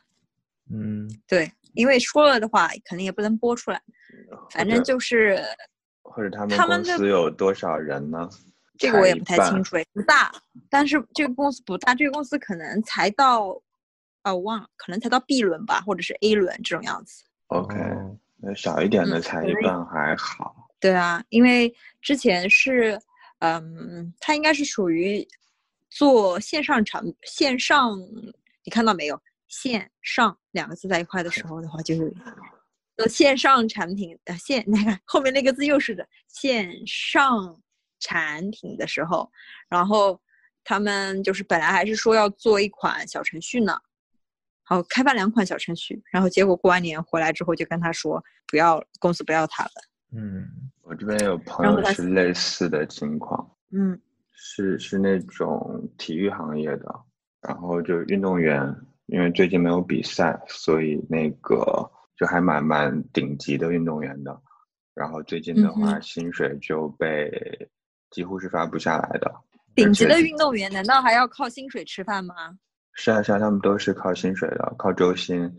[0.70, 3.80] 嗯，对，因为说了的话，肯定也不能播出来。
[4.50, 5.38] 反正就是，
[6.02, 8.28] 或者他们公司有多少人呢？
[8.78, 10.32] 这个我也不太清楚哎，不大。
[10.68, 13.60] 但是这个公司不大，这个公司可能才到，
[14.22, 17.24] 啊，我忘了，可能才到 B 轮吧，或者是 A 轮这种样子。
[17.46, 17.76] OK。
[18.46, 20.54] 那小一点的才一半还好。
[20.78, 22.96] 对啊，因为之前是，
[23.40, 25.26] 嗯，它应该是属于
[25.90, 27.98] 做线上产线上，
[28.64, 29.20] 你看到没有？
[29.48, 32.12] 线上两个字在一块的时候的话，就是
[32.96, 37.58] 做线上产品呃线，那 个后面那个字又是的线上
[38.00, 39.30] 产品的时候，
[39.68, 40.20] 然后
[40.64, 43.80] 他们就是本来还是说要做一款小程序呢。
[44.68, 49.70] 好，开发两款小程序，然后结果过完年回来之后就跟他说不要公司不要他了。
[50.10, 50.44] 嗯，
[50.82, 53.48] 我这边有朋友是类似的情况。
[53.70, 53.96] 嗯，
[54.32, 57.00] 是是那种体育行业的，
[57.40, 58.74] 然后就运动员，
[59.06, 64.36] 因为最近没有比赛，所以那个就还蛮蛮顶级的运动员的，
[64.94, 67.30] 然后最近的话薪水就被
[68.10, 69.32] 几乎是发不下来的。
[69.76, 72.58] 顶级的运动员难道还要靠薪水吃饭吗？
[72.96, 75.50] 是啊，是啊，他们都是靠薪水的，靠周薪，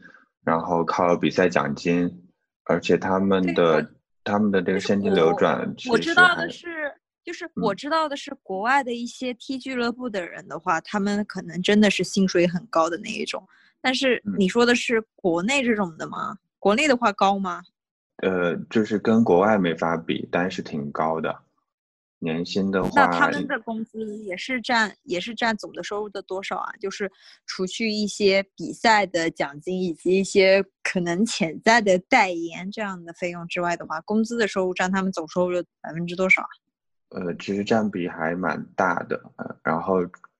[0.43, 2.11] 然后靠比赛奖金，
[2.65, 3.89] 而且他们的
[4.23, 6.91] 他们的这个现金流转，我知道的是，
[7.23, 13.47] 就是我知道的是，国外的一些踢俱乐部的人的话，他们可能真的是薪水很高的那一种。
[13.79, 16.37] 但是你说的是国内这种的吗？
[16.57, 17.61] 国内的话高吗？
[18.23, 21.33] 呃，就是跟国外没法比，但是挺高的。
[22.19, 26.71] 年薪的话，那他们的工资也是占也是占总的收入的多少啊？
[26.79, 27.11] 就是
[27.45, 36.49] 除去一些比赛的奖金以及一些可能潜在的代言这样的费用之外的话，工资的收入占他们总收入的百分之多少啊？
[37.09, 39.15] 呃，其实占比还蛮大的。
[39.37, 39.97] 呃，然后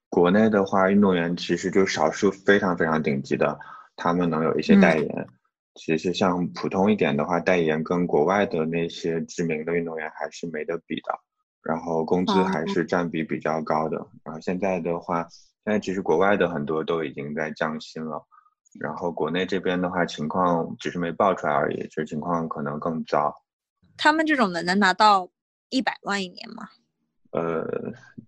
[0.10, 3.58] 国内的话，运动员其实就少数非常非常顶级的，
[3.96, 5.28] 他们能有一些代言。
[5.76, 11.20] 其实像普通一点的话，代言跟国外的那些知名的运动员还是没得比的。
[11.64, 13.98] 然后工资还是占比比较高的。
[14.24, 15.28] 然后现在的话，
[15.64, 18.26] 现在其实国外的很多都已经在降薪了。
[18.80, 23.34] 然后国内这边的话，情况只是没爆出来而已，这情况可能更糟。
[23.98, 25.30] 他们这种的能拿到
[25.70, 26.70] 一百万一年吗？
[27.32, 27.66] 呃，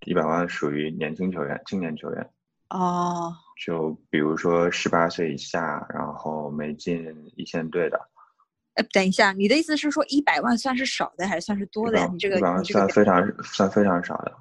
[0.06, 2.30] 一百万属于年轻球员、青年球员。
[2.70, 3.36] 哦。
[3.66, 8.00] 就比如说十八岁以下，然后没进一线队的。
[8.94, 12.08] 等一下，你的意思是说一百万算是少的还是算是多的呀？
[12.12, 14.32] 你这个你这个算非常算非常少的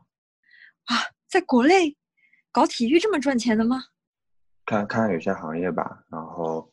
[0.85, 0.97] 啊，
[1.29, 1.97] 在国内
[2.51, 3.85] 搞体育这么赚钱的吗？
[4.65, 6.71] 看看有些行业吧，然后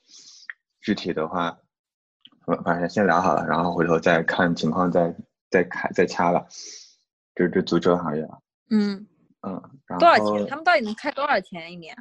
[0.82, 1.58] 具体的话，
[2.64, 5.16] 反正先聊好了，然后回头再看情况再
[5.50, 6.46] 再开再掐吧。
[7.36, 8.38] 就这足球行业啊，
[8.70, 9.08] 嗯
[9.42, 9.62] 嗯，
[10.00, 10.48] 多少钱？
[10.48, 11.96] 他们到底能开多少钱一年？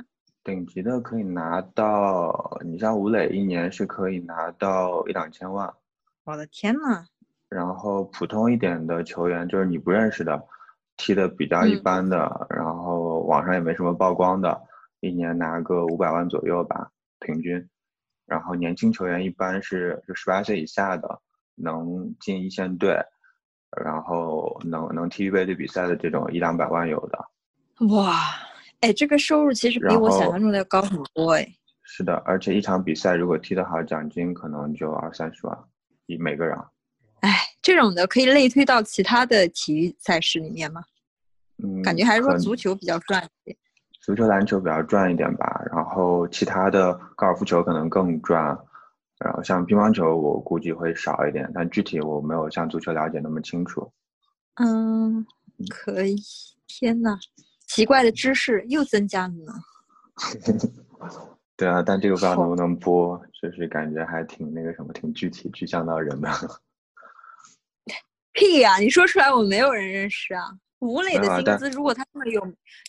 [0.44, 5.72] 顶级的可以拿到，你像吴磊一年是可以拿到一两千万。
[6.24, 7.06] 我的天呐！
[7.48, 10.46] 然后普通一点的球员，就是你不认识的，
[10.98, 14.62] 踢的比较一般的，然后网上也没什么曝光的，
[15.00, 17.66] 一年拿个五百万左右吧，平均。
[18.26, 21.20] 然后年轻球员一般是就十八岁以下的，
[21.54, 22.98] 能进一线队，
[23.82, 27.18] 然后能能踢预备队比赛的这种一两百万有的。
[27.94, 28.12] 哇！
[28.84, 31.48] 哎，这个收入其实比我想象中的要高很多哎。
[31.84, 35.58] 是的，而且一场比赛如果踢得好，奖金可能就二三十万，
[36.04, 36.54] 一每个人。
[37.20, 37.30] 哎，
[37.62, 40.82] 这种的可以类推到其他的体育赛事里面吗？
[41.62, 43.56] 嗯，感觉还是说足球比较赚一点。
[44.02, 48.44] 足球、篮球比较赚一点吧，然后其他的高尔夫球可能更赚，
[49.18, 53.90] 然后像乒乓球我估计会少一点，但具体我没有像足球了解那么清楚。
[54.56, 55.24] 嗯，
[55.70, 56.16] 可以。
[56.66, 57.16] 天呐，
[57.74, 59.52] 奇怪的知识又增加了呢。
[61.56, 66.30] 对啊，但这个不知道能不能播，就是感觉还挺那个什么，挺具体、具象到人的。
[68.32, 68.76] 屁呀！
[68.78, 70.52] 你说出来，我没有人认识啊。
[70.78, 72.40] 吴磊的薪资，如果他那么有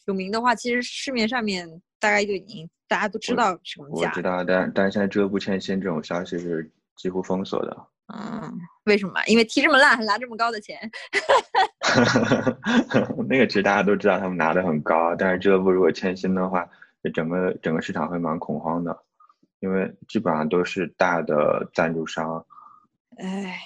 [0.06, 1.68] 有名的话，其实市面上面
[2.00, 4.10] 大概就已经大家都知道什么价。
[4.10, 7.88] 我知道，但但是现在俱乐部欠薪这种消息是几乎封锁的。
[8.14, 9.14] 嗯，为什么？
[9.26, 10.80] 因为踢这么烂还拿这么高的钱。
[13.28, 16.70] 那个其实大家都知道，他们拿的很高，但是俱乐部如果欠薪的话，
[17.14, 18.96] 整个整个市场会蛮恐慌的，
[19.60, 22.46] 因为基本上都是大的赞助商。
[23.18, 23.58] 哎，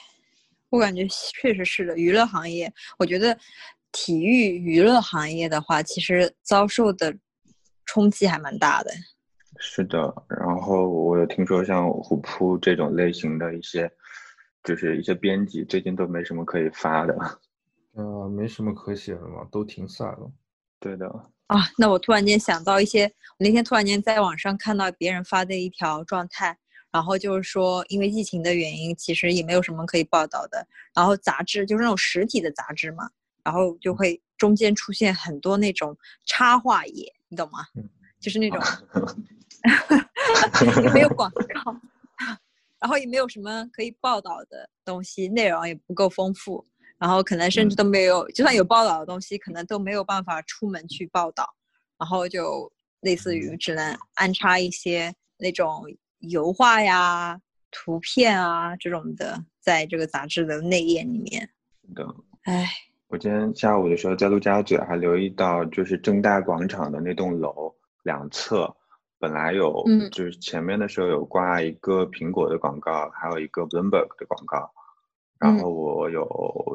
[0.69, 3.37] 我感觉确实是的，娱乐行业，我觉得
[3.91, 7.13] 体育娱乐行业的话，其实遭受的
[7.85, 8.91] 冲击还蛮大的。
[9.59, 13.91] 是的，然后我有听说像虎扑这种类型的一些。
[14.63, 17.15] 就是一些编辑最近都没什么可以发的，
[17.93, 20.31] 呃，没什么可写的嘛，都停赛了。
[20.79, 21.07] 对的
[21.47, 26.57] 啊，那我突然间想到一些，我那天突然间在网上看到别人发的一条状态，
[26.91, 33.09] 然后就是说因为疫情的原因，其实也没有什么可以报道的，然后杂志就是那种实体的杂志嘛，
[33.43, 37.59] 然后就会中间出现很多那种插画页，你懂吗？
[38.19, 38.59] 就是那种
[40.93, 41.75] 没有广告。
[42.79, 46.65] 然后也没有什么可以报道的东西，内容也不够丰富，
[46.97, 51.45] 然后可能甚至都没有，就算有报道的东西，可能都没有办法出门去报道，
[51.97, 55.83] 然后就类似于只能安插一些那种
[56.19, 57.39] 油画呀、
[57.69, 61.49] 图片啊这种的，在这个杂志的内页里面。
[61.81, 62.65] 是的，唉，
[63.07, 68.73] 我今天下午的时候在陆家嘴还留意到，就是正大广场的那栋楼两侧。
[69.19, 74.71] 本来有，就是前面的时候有挂一个苹果的广告，还有一个 Bloomberg 的广告，
[75.37, 76.25] 然后我有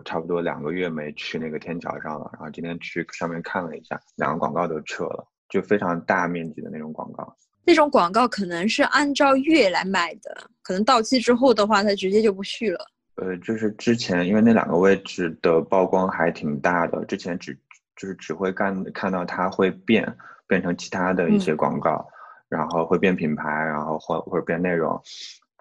[0.05, 7.35] 差不多两个月没去那个天桥上了，然后今天去上面看了一下，两个广告都撤了，就非常大面积的那种广告。
[7.65, 12.87] 那种广告可能是按照月来卖的，可能到期之后的话，它直接就不续了。
[13.17, 17.55] 呃，就是之前因为那两个位置的曝光还挺大的，之前只
[17.97, 20.15] 就是只会看看到它会变
[20.47, 22.07] 变成其他的一些广告。
[22.49, 25.01] 然后会变品牌，然后或或者变内容，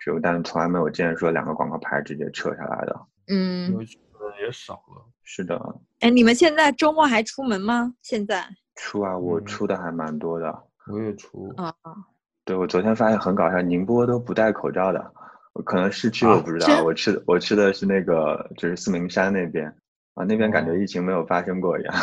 [0.05, 2.99] 就但从来没有见说两个广告牌直接撤下来的。
[3.27, 5.05] 嗯，因为人也少了。
[5.23, 5.59] 是的。
[6.01, 7.93] 哎，你们现在周末还出门吗？
[8.01, 10.63] 现在出啊，我出的还蛮多的。
[10.91, 11.73] 我也出啊。
[12.43, 15.13] 对，我昨天发现很搞笑，宁波都不戴口罩的。
[15.65, 19.67] 可能市区我不知道，我吃我去的是那个就是四明山那边
[20.15, 21.95] 啊，那边感觉疫情没有发生过一样。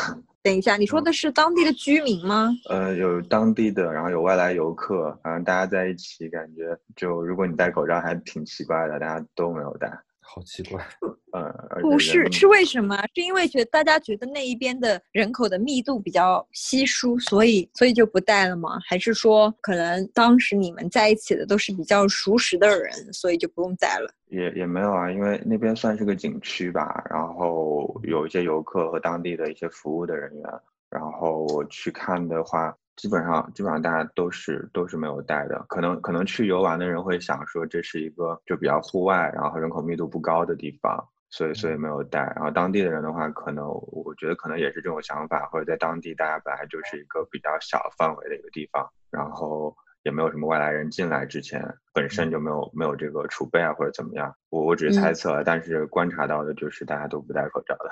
[0.42, 2.48] 等一下，你说的是当地的居民吗？
[2.70, 9.90] 呃，有当地的，然后有外来游客，反正大家在一起，感觉就如果你戴口罩还挺奇怪的，大家都没有戴。
[10.32, 10.80] 好奇怪，
[11.34, 12.96] 呃，不是，是为什么？
[13.16, 18.78] 是因为觉得大家觉得那一边的人口的密度比较稀疏，所以所以就不带了吗？
[18.88, 24.08] 还是说可能当时你们在一起的都是比较熟识的人，所以就不用带了？
[24.28, 30.44] 也也没有啊，因为那边算是个景区吧，然后有一些游客和当地的一些服务的人员，
[30.88, 32.72] 然后我去看的话。
[33.00, 35.64] 基本上，基本上大家都是都是没有带的。
[35.70, 42.20] 可能可能去游玩的人会想说，这是一个就比较户外，然后人口密度不高的地方，所以所以没有带。
[42.36, 54.35] 然后当地的人的话，可能我觉得可能也是这种想法，或者在当地大家本来就是一个比较小范围的一个地方，然后也没有什么外来人进来之前，本身就没有没有这个储备啊，或者怎么样。
[54.50, 57.88] 我我只是猜测，但是观察到的就是大家都不戴口罩的。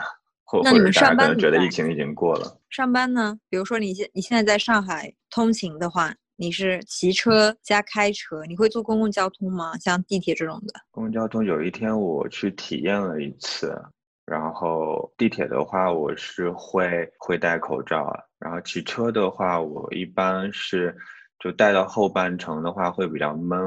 [0.65, 2.59] 那你们上班觉得疫情已经过了？
[2.71, 3.39] 上班呢？
[3.49, 9.77] 比如说你现你现在在上海通勤的话，你是骑车加开车，你会坐公共交通吗？
[9.79, 10.75] 像地铁这种的？
[10.91, 13.77] 公共交通有一天我去体验了一次，
[14.25, 20.97] 然后地铁的话我是会会戴口罩，然后骑车的话我一般是
[21.39, 23.59] 就戴到后半程的话会比较闷。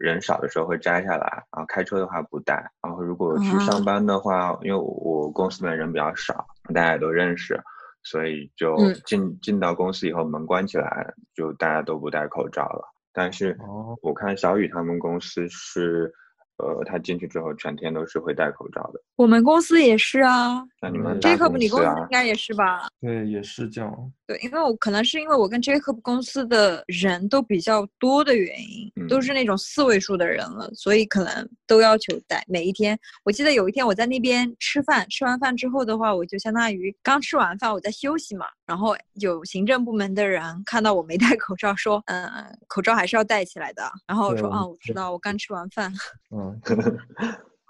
[0.00, 2.54] 人少的时候会摘下来，然后开车的话不戴。
[2.82, 7.60] 然后如果去上班的话，因为我公司里面人比较少，大家也都认识，
[8.02, 12.94] 所以就进进到公司以后门关起来，就大家都不戴口罩了。
[13.12, 13.58] 但是
[14.02, 16.12] 我看小雨他们公司是，
[16.58, 19.00] 呃，他进去之后全天都是会戴口罩的。
[19.16, 22.88] 我们公司也是啊，那你们 Jacob，你公司应该也是吧？
[23.00, 24.12] 对，也是这样。
[24.26, 32.44] 对，因为我可能是因为我跟 Jacob 公司的人都比较多的原因，都是那种四位数的人了，所以可能都要求戴。
[32.48, 42.30] 每一天，我记得有一天我在那边吃饭，吃完饭之后的话，我就相当于刚吃完饭，我在休息嘛，然后有行政部门的人看到我没戴口罩，说，嗯，
[42.68, 43.82] 口罩还是要戴起来的。
[44.06, 45.90] 然后我说，啊，我知道，我刚吃完饭。
[46.30, 46.60] 嗯。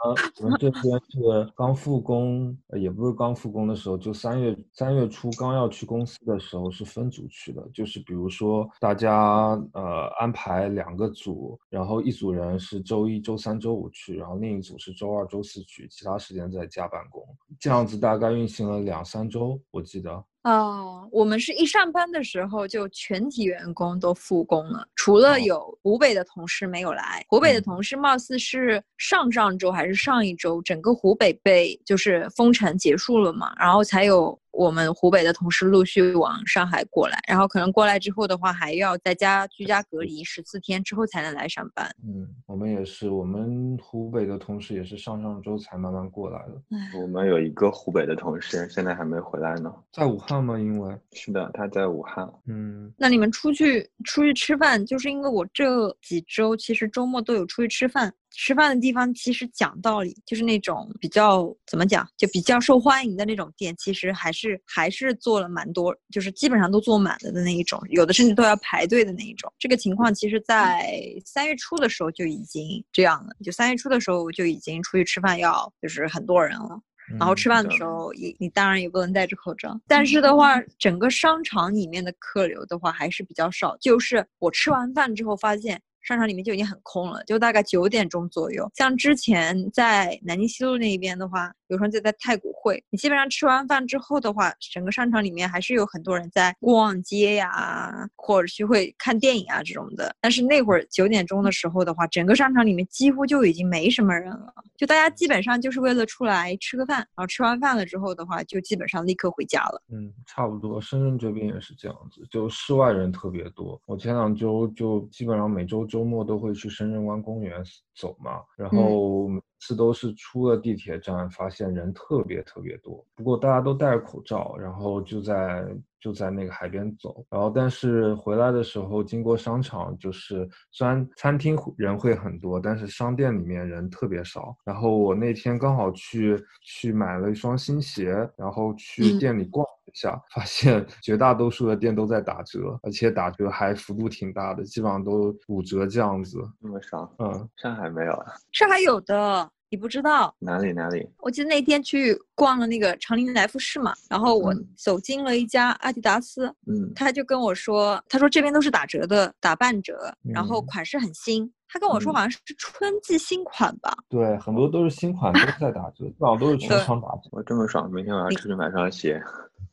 [0.04, 17.20] 呃，我们这边是刚复工，也不是刚复工的时候，就三月三月初刚要去公司的时候是分组去的，就是比如说大家呃安排两个组，然后一组人是周一周三周五去，然后另一组是周二周四去，其他时间在家办公，
[17.58, 20.24] 这样子大概运行了两三周，我记得。
[20.44, 27.24] 哦，我们是一上班的时候就全体员工都复工了，除了有湖北的同事没有来。
[27.28, 34.38] 湖北的同事貌似是上上周还是上一周，整个湖北被就是封城结束了嘛，然后才有。
[34.50, 41.88] 我们湖北的同事陆续往上海过来，然后可能过来之后的话，还要在家居家隔离十四天之后才能来上班。
[42.04, 47.00] 嗯，我们也是，我们湖北的同事也是上上周才慢慢过来的。
[47.00, 50.58] 我们有一个湖北的同事，现在还没回来呢，在武汉吗？
[50.58, 52.28] 因为是的，他在武汉。
[52.46, 58.12] 嗯，那你们出去出去吃饭，就是因为我这几周其实周末都有出去吃饭。
[58.30, 69.52] 吃饭的地方其实讲道理，就是那种比较怎么讲，就比较受欢迎的那种店，其实还是还是做了蛮多，就是基本上都坐满了的那一种，有的甚至都要排队的那一种。
[69.58, 76.80] 这个情况其实，在三月初的时候就已经这样了，就三月初的时候就已经出去吃饭要就是很多人了，
[77.18, 85.80] 然后吃饭的时候也你当然也不能戴着口罩，但是的话，整个商场里面的客流的话还是比较少，就是我吃完饭之后发现。
[86.08, 88.68] 商场里面就已经很空了，就大概九点钟左右。
[88.74, 91.52] 像之前在南京西路那一边的话。
[91.68, 100.10] 比如说就在太古汇，你基本上吃完饭之后的话，整个商场里面还是有很多人在逛街呀，或者去会看电影啊这种的。
[100.18, 109.82] 但是那会儿九点钟的时候的话，整个商场里面几乎就已经没什么人了，就大家基本上就是为了出来吃个饭，然后吃完饭了之后的话，就基本上立刻回家了。
[109.92, 113.78] 嗯，差不多，深圳这边也是这样子，就室外人特别多。
[113.84, 117.62] 我前两周就基本上每周周末都会去深圳湾公园
[117.94, 119.40] 走嘛，然后每。
[119.60, 123.04] 次都是出了地铁站，发现人特别特别多。
[123.16, 125.66] 不过大家都戴着口罩，然后就在
[126.00, 127.24] 就在那个海边走。
[127.30, 134.56] 然后但是回来的时候，经过商场，就是虽然餐厅人会很多，但是商店里面人特别少。
[134.64, 146.38] 然后我那天刚好去去买了一双新鞋，然后去店里逛一下，发现 绝大多数的店都在打折，而且打折还幅度挺大的，基本上都五折这样子。
[146.60, 147.12] 那么少？
[147.18, 148.34] 嗯，上海没有啊？
[148.52, 149.50] 上海有的。
[149.70, 151.06] 你不知道哪里哪里？
[151.18, 161.52] 我记得那天去逛了那个长宁来福士嘛，然后我走进了一家阿迪达斯，嗯，他就跟我说，他说这边都是打折的，打半折，然后款式很新。
[161.68, 163.94] 他跟我说好像是春季新款吧？
[164.08, 167.28] 对，很多都是新款都在打折，基本上都是 全场打折。
[167.32, 169.22] 我这么爽，明天晚上出去买双鞋。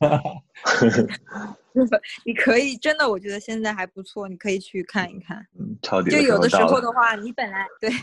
[2.24, 5.46] 你可以真的，我觉得现在还不错，你可以去看一看。
[5.58, 6.10] 嗯，超级。
[6.10, 7.96] 就有的时候的话，你本来对，你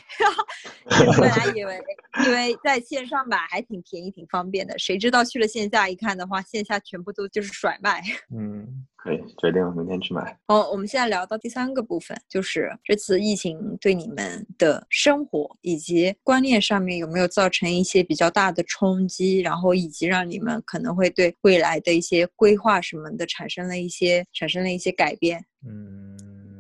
[1.20, 1.80] 本来以为
[2.26, 8.02] 因为在线上买还挺便宜、挺方便的，谁知道去了线下一看的话，线下全部都就是甩卖。
[8.36, 8.88] 嗯。
[9.04, 10.40] 可以决定明天去买。
[10.48, 25.44] 好，我们现在聊到第三个部分，就是这次疫情对你们的生活以及观念上面有没有造成一些比较大的冲击，然后以及让你们可能会对未来的一些规划什么的产生了一些产生了一些改变。
[25.68, 26.13] 嗯。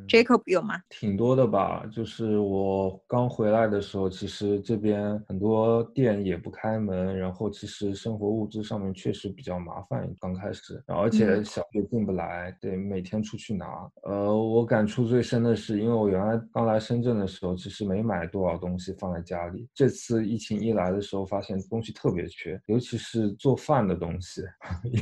[0.07, 0.79] Jacob 有吗？
[0.89, 13.65] 挺多的吧，就是我刚回来的时候，其实这边很多店也不开门，然后其实生活物资上面确实比较麻烦，刚开始，而且小学进不来，得每天出去拿。
[14.03, 24.41] 呃，我感触最深的是，因为我原来刚来深圳的时候，其实没买多少东西放在家里，这次疫情一来的时候，发现东西特别缺，尤其是做饭的东西，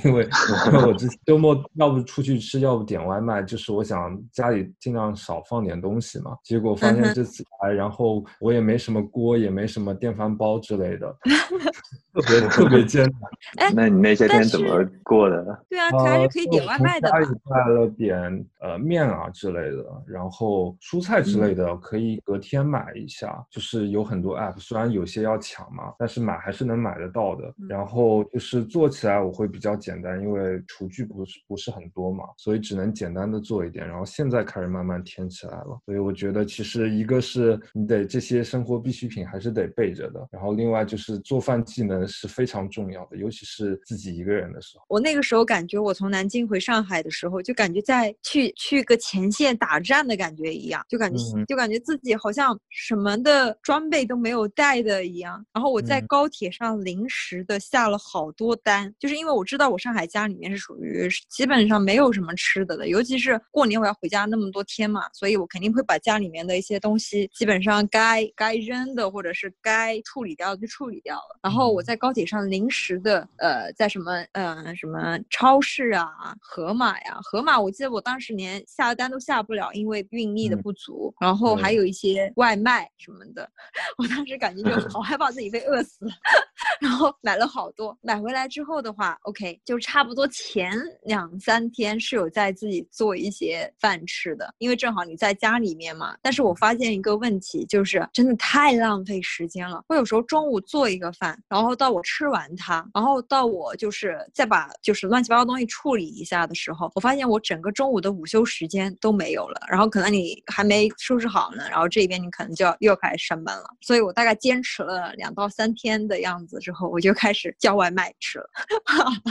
[0.06, 0.28] 因 为
[0.68, 4.72] 因为我之周末要不出去吃，要不点外卖，就是我想家里。
[4.92, 11.16] 尽量少放点东西嘛，结果发现这次来，然后我也没什么锅，也没什么电饭煲之类的，
[12.14, 13.14] 特别特别艰难。
[13.66, 15.66] 哎那你那些天怎么过的？
[15.70, 17.10] 对啊，还是可以点外卖的。
[17.10, 27.54] 家里带了点呃面啊之类的，然后蔬菜之类的可以隔天买一下，就是有很多 app，虽然有些要抢嘛，但是买还是能买得到的。
[27.70, 33.88] 然后就是做起来我会比较简单，因为厨具不是不是很多嘛，所以只能简单的做一点。
[33.88, 34.81] 然后现在开始慢。
[34.82, 35.80] 慢慢添起来了。
[35.86, 44.86] 所以我觉得，其实一个是你得这些生活必需品还是得备着的，然后另外就是做饭技能是非常重要的，尤其是自己一个人的时候。
[44.88, 51.18] 我那个时候感觉，我从南京回上海的时候，就感觉在去去个前线打战的感觉一样，就感觉
[51.48, 55.46] 就感觉自己好像什么的装备都没有带的一样。
[55.54, 71.40] 然后我在高铁上临时的下了好多单，就是因为我知道我上海家里面是属于基本上没有什么吃的的，尤其是过年我要回家那么多天嘛，所以我肯定会把家里面的一些东西，基本上该该扔的或者是该处理掉就处理掉了。
[71.44, 76.08] 然后我在高铁上临时的呃，在什么呃什么超市啊、
[76.40, 81.14] 盒马呀、盒马，我记得我当时连下单都下不了，因为运力的不足。
[81.20, 83.50] 然后还有一些外卖什么的，
[83.98, 86.06] 我当时感觉就好害怕自己被饿死，
[86.82, 87.98] 然后买了好多。
[88.02, 90.72] 买回来之后的话，OK，就差不多前
[91.04, 96.16] 两三天是有在自己做一些饭吃的，因为正好你在家里面嘛。
[96.22, 99.84] 但是我发现一个问题，就是真的太浪费时间了。
[99.90, 109.60] 我有时候中午做一个饭，然后到我吃完它，然后到我就是再把就是乱七八糟东西处理一下的时候，我发现我整个中午的午休时间都没有了。
[109.68, 113.64] 然后可能你还没收拾好呢，然后这边你可能就要又开始上班了。
[113.82, 118.46] 所以我大概坚持了两到三天的样子之后，我就开始叫外卖吃了。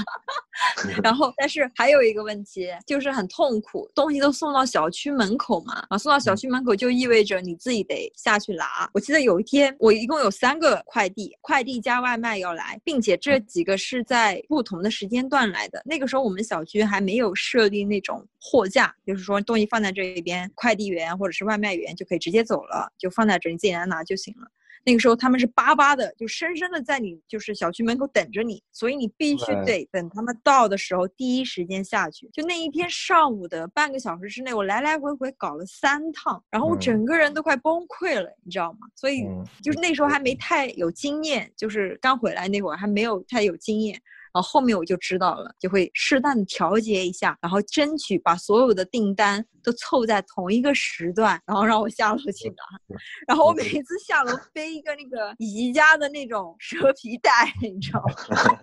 [1.03, 8.89] 然后，但是还有一个问题就是很痛苦，东西都送到小区门口嘛，啊，送到小区门口就意味着你自己得下去拿。
[8.93, 15.83] 我记得有一天，我一共有三个快递，快递加外卖要来，并且这几个是在不同的时间段来的。
[15.85, 24.47] 那个时候我们小区还没有设立那种货架，就是说东西放在这一边，快递员或者是外卖员就可以直接走了，就放在这，你自己来拿就行了。
[24.85, 32.29] 那个时候他们是巴巴的，就深深的在你就是小区门口等着你，所以你必须得等他们到的时候第一时间下去。
[32.33, 38.89] 就那一天上午的半个小时之内，我来来回回搞了三趟，然后我整个人都快崩溃了，你知道吗？
[38.97, 39.27] 所以
[39.63, 44.01] 就是那时候还没太有经验，就是刚回来那会儿还没有太有经验。
[44.33, 52.97] 然后后面我就知道了，就会适当的调节一下，然后争取把所有的订单都凑在同一个时段，然后让我下楼去拿。
[53.27, 58.55] 然后我每一次下楼背一个那个宜家的那种蛇皮袋，你知道吗？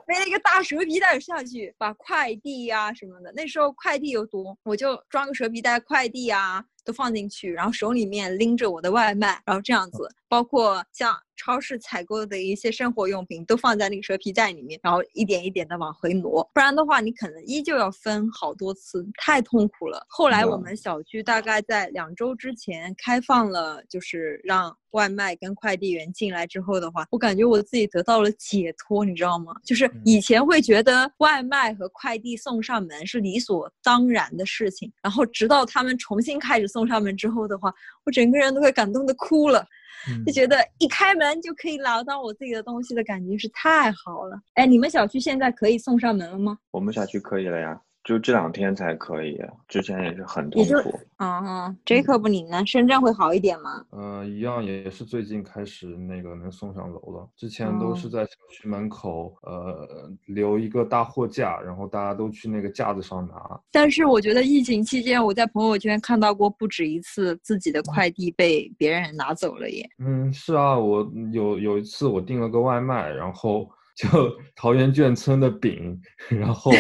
[0.07, 11.15] 背了一个大蛇皮袋下去，把快递呀什么的，那时候快递有多，我就装个蛇皮袋，快递啊都放进去，然后手里面拎着我的外卖，然后这样子，包括像。
[11.41, 20.05] 超市采购的一些生活用品都放在那个蛇皮袋里面，然后一点一点的往回挪，不然的话你可能依旧要分好多次，太痛苦了。
[20.09, 29.53] 后来我们小区大概在两周之前开放了，就是让外卖跟快递员进来之后的话，我感觉我自己得到了解脱，你知道吗？
[29.65, 37.73] 就是以前会觉得外卖和快递送上门是理所当然的事情，然后直到他们重新开始送上门之后的话，
[38.05, 39.67] 我整个人都快感动的哭了。
[40.25, 44.39] 就觉得一开门就可以拿到我自己的东西的感觉是太好了。
[44.55, 46.57] 哎，你们小区现在可以送上门了吗？
[46.71, 47.81] 我们小区可以了呀。
[48.05, 50.99] 就这两天才可以，之前也是很痛苦。
[51.19, 52.65] 嗯，Jacob，你呢？
[52.65, 53.85] 深圳会好一点吗？
[53.93, 57.29] 嗯，一样，也是最近开始那个能送上楼了。
[57.37, 63.61] 之前都是在小区门口，呃，留一个大货架，然后大家都去那个架子上拿。
[63.71, 69.87] 但是我觉得疫情期间，我在朋友圈看到过不止一次自己的快递被别人拿走了耶。
[69.99, 73.69] 嗯，是啊，我有有一次我订了个外卖，然后。
[73.99, 74.09] 就
[74.55, 76.71] 桃源眷村的饼，然后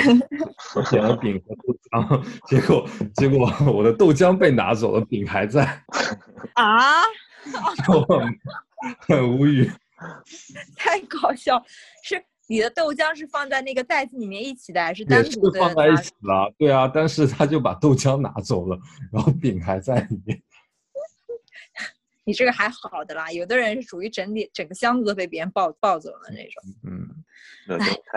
[0.75, 5.64] 我点了饼和豆浆，结果结果我的豆浆被拿走了，饼还在。
[6.55, 7.03] 啊！
[7.87, 8.07] 就
[9.01, 9.69] 很无语。
[10.77, 11.61] 太搞笑！
[12.05, 15.59] 是你的豆浆是放在那个袋子里面一起的，还是单独的？
[15.61, 16.53] 放在一起了。
[16.57, 18.79] 对啊，但是他就把豆浆拿走了，
[19.12, 20.41] 然后饼还在里面。
[22.29, 26.62] 你这个还好的啦，有的人是属于整理整个箱子都被别人抱抱走了那种。
[26.85, 27.09] 嗯，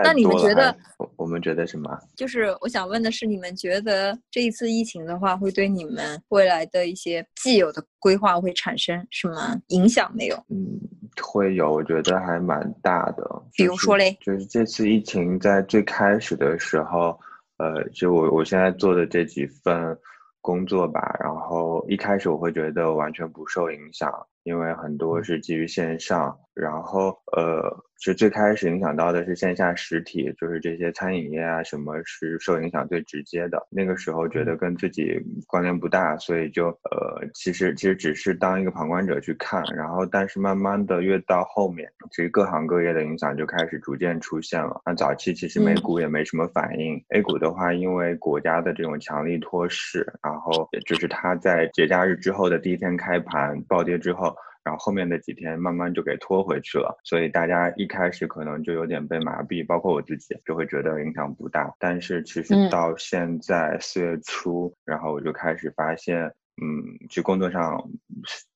[0.04, 0.76] 那你们觉得？
[0.98, 1.98] 我我们觉得什么？
[2.14, 10.36] 就是我想问的是，你们觉得这一次疫情的话，会对你们未来的一些既有的规划会产生什么影响没有？
[10.50, 10.78] 嗯，
[11.18, 13.24] 会有，我觉得还蛮大的。
[13.56, 14.14] 比如说嘞？
[14.20, 17.18] 就是这次疫情在最开始的时候，
[17.56, 19.98] 呃，就我我现在做的这几份。
[20.42, 24.12] 工作吧，然后一开始我会觉得完全不受影响，
[24.42, 27.62] 因为很多是基于线上，然后呃，
[27.96, 33.66] 其实最开始影响到的是线下实体，就是这些餐饮业啊，什么是受影响最直接的。
[33.70, 39.62] 那个时候觉得跟自己关联不大，所以就呃，其实其实只是当一个旁观者去看。
[39.74, 44.82] 然后，但是慢慢的越到后面，其实各行各业的影响就开始逐渐出现了。
[44.84, 54.36] 那早期其实美股也没什么反应，A 股的话，因为国家的这种强力托市，然后就是它在节假日之后的第一天开盘暴跌之后。
[54.64, 61.74] 然后后面的几天慢慢就给拖回去了，所以大家一开始可能就有点被麻痹，包括我自己就会觉得影响不大。
[61.78, 66.26] 但是其实到现在四月初，然后我就开始发现，
[66.62, 67.82] 嗯，其实工作上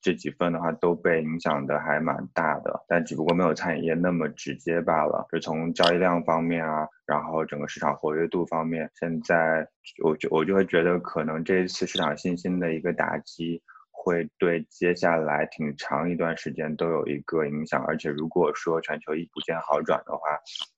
[0.01, 5.27] 这几份的话都被影响的还蛮大的，但只不过没有餐饮业那么直接罢了。
[5.33, 9.67] 就从交易量方面啊，然后整个市场活跃度方面，现在
[10.05, 13.61] 我就我就会觉得可能这一次市场信心的一个打击。
[14.07, 20.21] 会对接下来挺长一段时间都有一个影响，而且如果说全球一不见好转的话，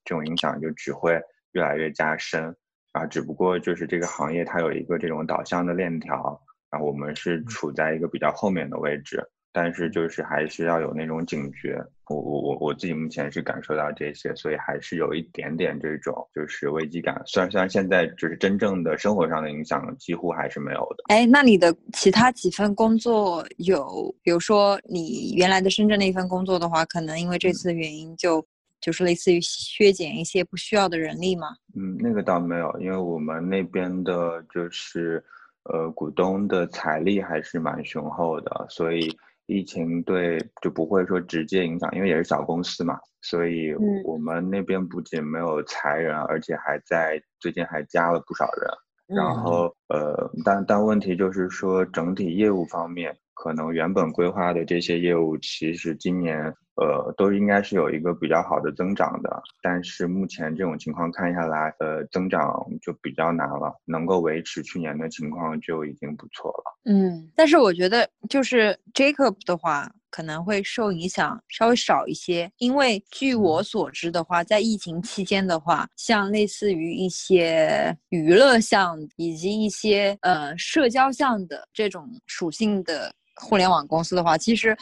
[0.03, 1.21] 这种影响就只会
[1.51, 2.55] 越来越加深
[2.91, 3.05] 啊。
[3.05, 9.23] 只不过就是这个行业它有一个这种导向的链条，然后我们是处在一个比较后面的位置。
[9.61, 17.21] 但是就是还是要有那种警觉，我我我我自己目前是感受到这些，所以还是有一点点这种就是危机感。
[17.25, 21.03] 虽然虽然现在就是真正的生活上的影响几乎还是没有的。
[21.09, 28.41] 哎，那你的其他几份工作有，比如说你原来的深圳那一份工作的话，可能因为这次的原因就
[28.79, 31.49] 就是类似于削减一些不需要的人力吗？
[31.75, 35.21] 嗯，那个倒没有，因为我们那边的就是
[35.63, 39.13] 呃股东的财力还是蛮雄厚的，所以。
[39.49, 43.73] 疫情对就不会说直接影响，因为也是小公司嘛，所以
[44.05, 48.69] 我们那边不仅没有裁人，而且还在最近还加了不少人。
[49.07, 56.53] 然后呃，但但问题就是说整体业务方面，可能原本规划的这些业务，其实今年。
[56.81, 63.75] 呃，都应该是有一个比较好的增长的，但是目前这种情况看下来，呃，增长就比较难了。
[63.83, 66.79] 能够维持去年的情况就已经不错了。
[66.85, 84.77] 嗯，但是我觉得就是 Jacob 的话可能会受影响稍微少一些，因为据我所知的话，在疫情期间的话，像类似于一些娱乐项以及一些呃社交项的这种属性的互联网公司的话，其实。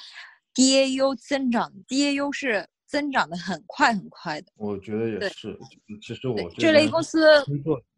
[0.55, 4.47] DAU 增长，DAU 是增长的很快很快的。
[4.55, 5.55] 我觉得也是，
[6.01, 7.45] 其实我这类公司。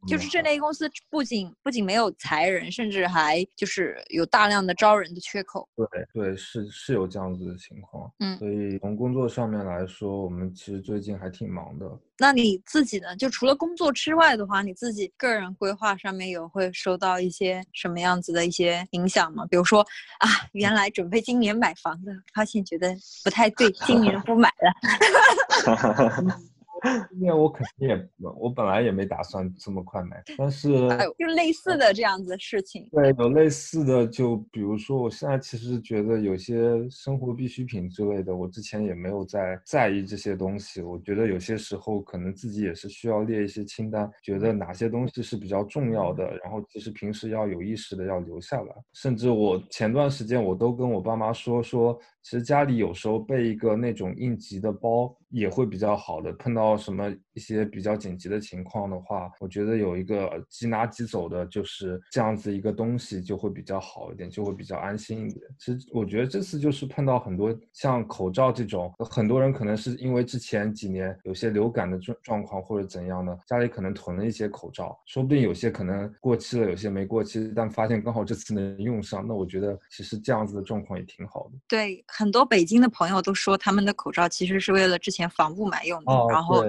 [0.08, 5.68] 就是这类公司不仅不仅没有裁人，甚至还就是有大量的招人的缺口。
[5.76, 8.12] 对对，是是有这样子的情况。
[8.20, 11.86] 嗯，所以从工作上面来说，我们其实最近还挺忙的。
[12.22, 13.16] 那你自己呢？
[13.16, 19.46] 就除了工作之外的话，你自己个人规划上面有会受到一些什么样子的一些影响吗？
[19.50, 19.82] 比如说
[20.20, 22.94] 啊，原来准备今年买房的，发现觉得
[23.24, 24.74] 不太对，今年 不买了。
[27.10, 30.70] 今年我肯定也，我本来也没打算这么快买，但是
[31.18, 32.88] 就类似的这样子的事情。
[32.92, 40.82] 对，有类似的，就比如说，我现在其实觉得有些生活必需品之类的，我之前也没有在在意这些东西。
[40.82, 48.76] 我觉得有些时候可能自己也是需要列一些清单，觉得哪些东西是比较重要的，然后其实平时要有意识的要留下来。
[48.94, 52.00] 甚至我前段时间我都跟我爸妈说说。
[52.22, 65.42] 其实家里有时候备一个那种应急的包也会比较好的，碰到什么一些比较紧急的情况的话，我觉得有一个即拿即走的，就是这样子一个东西就会比较好一点，就会比较安心一点。
[65.58, 81.58] 其实我觉得这次就是碰到很多像口罩这种，很多人可能是因为之前几年有些流感的状状况或者怎样的，家里可能囤了一些口罩，说不定有些可能过期了，有些没过期，但发现刚好这次能用上，那我觉得其实这样子的状况也挺好的。
[81.70, 82.04] 对。
[82.08, 86.66] 很多北京的朋友都说，他们的口罩其实是为了之前防雾霾用的，然后，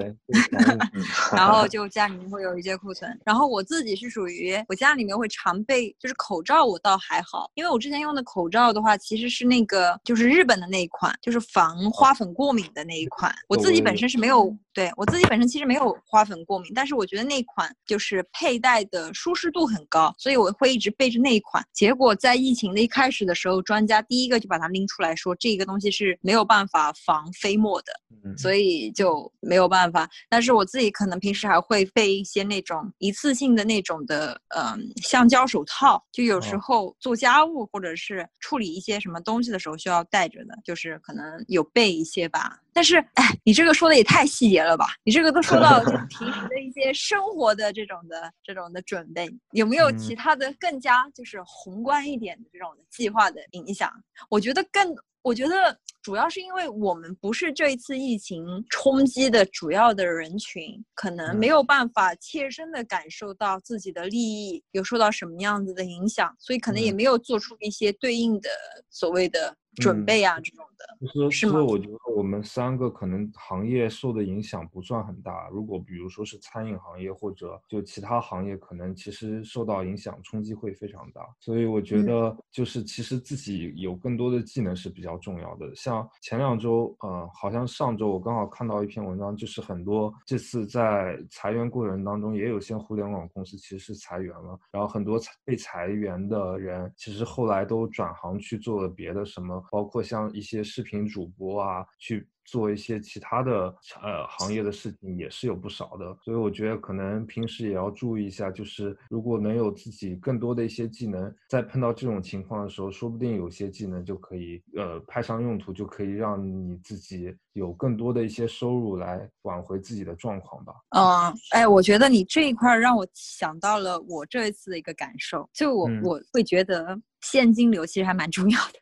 [1.33, 3.19] 然后就家里面会有一些库存。
[3.25, 13.33] 然后我自己是属于我家里面会常备，就是口罩我倒还好，因为我之前用的口罩的话，其实是那个就是日本的那一款，就是防花粉过敏的那一款。
[13.47, 14.55] 我自己本身是没有。
[14.73, 21.63] 对我自己本身其实没有花粉过敏，但是我觉得那款就是佩戴的舒适度很高，所以我会一直备着那一款。
[21.73, 27.91] 结果在疫情的一开始的时候，专家第一个就把它拎出来说，这个东西是没有办法防飞沫的，
[28.37, 30.09] 所以就没有办法。
[30.29, 42.59] 但是我自己可能平时还会备一些那种一次性的那种的，嗯，橡胶手套，就有时候做家务或者是处理一些什么东西的时候需要带着的，就是可能有备一些吧。
[42.73, 44.87] 但是，哎，你这个说的也太细节了吧？
[45.03, 53.91] 你这个都说到就 平时的一些生活的这种的这种的准备，有没有其他的更加就是宏观一点的这种计划的影响？
[54.29, 68.49] 我觉得更，我觉得主要是因为我们不是这一次疫情冲击的主要的人群，可能没有办法切身的感受到自己的利益有受到什么样子的影响，所以可能也没有做出一些对应的
[68.89, 69.55] 所谓的。
[69.75, 71.63] 准备啊，这种的，是吗？
[71.63, 75.47] 我觉得我们三个可能行业受的影响不算很大。
[75.49, 81.25] 如果比如说是餐饮行业或者就其他行业，可能其实受到影响冲击会非常大。
[81.39, 85.73] 所以我觉得就是其实自己有更多的技能是比较重要的。
[85.73, 85.90] 像
[86.21, 99.63] 前两周，呃，好像上周我刚好看到一篇文章，就是很多这次在裁员过程当中，也有些互联网公司其实是裁员了，然后很多被裁员的人其实后来都转行去做了别的什么。
[99.71, 120.73] 包括像一些视频主播啊，去做一些其他的呃行业的事情也是有不少的，所以我觉得可能平时也要注意一下，就是如果能有自己更多的一些技能，在碰到这种情况的时候，说不定有些技能就可以呃派上用途，就可以让你自己有更多的一些收入来挽回自己的状况吧。
[120.89, 128.79] 嗯，哎，我觉得你这一块让我想到了我这一次的一个感受，就我我会觉得现金流其实还蛮重要的。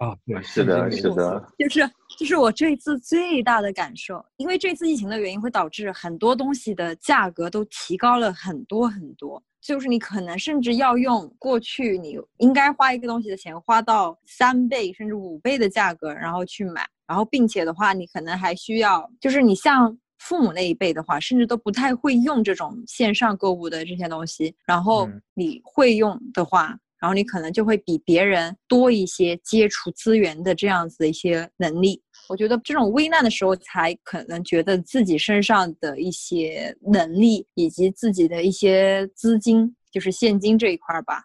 [0.00, 9.42] 啊，对，是的，是的， 就是就是我这次最大的感受，因为这次疫情的原因，会导致很多东西的价格都提高了很多很多。
[9.60, 26.78] 就是你可能甚至要用过去你应该花一个东西的钱，花到三倍甚至五倍的价格，然后去买，然后并且的话，你可能还需要，就是你像父母那一辈的话，甚至都不太会用这种线上购物的这些东西，然后你会用的话。
[27.00, 32.02] 然后你可能就会比别人多一些接触资源的这样子的一些能力。
[32.28, 41.24] 我觉得这种危难的时候，才可能觉得自己身上的一些能力以及自己的一些资金，就是现金这一块吧，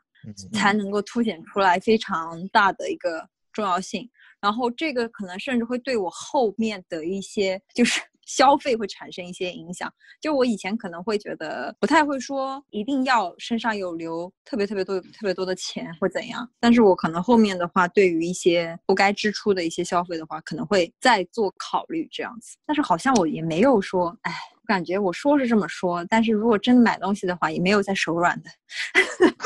[0.54, 4.10] 才能够凸显出来非常大的一个重要性。
[4.42, 8.02] 然后这个可能甚至会对我后面的一些就是。
[8.26, 22.58] 消费会产生一些影响，就我以前可能会觉得不太会说一定要身上有留特别特别多特别多的钱或怎样，但是我可能后面的话对于一些不该支出的一些消费的话，可能会再做考虑这样子。
[22.66, 24.34] 但是好像我也没有说，哎，
[24.66, 28.50] 感觉我说是这么说，但是如果真的买东西的话，也没有在手软的。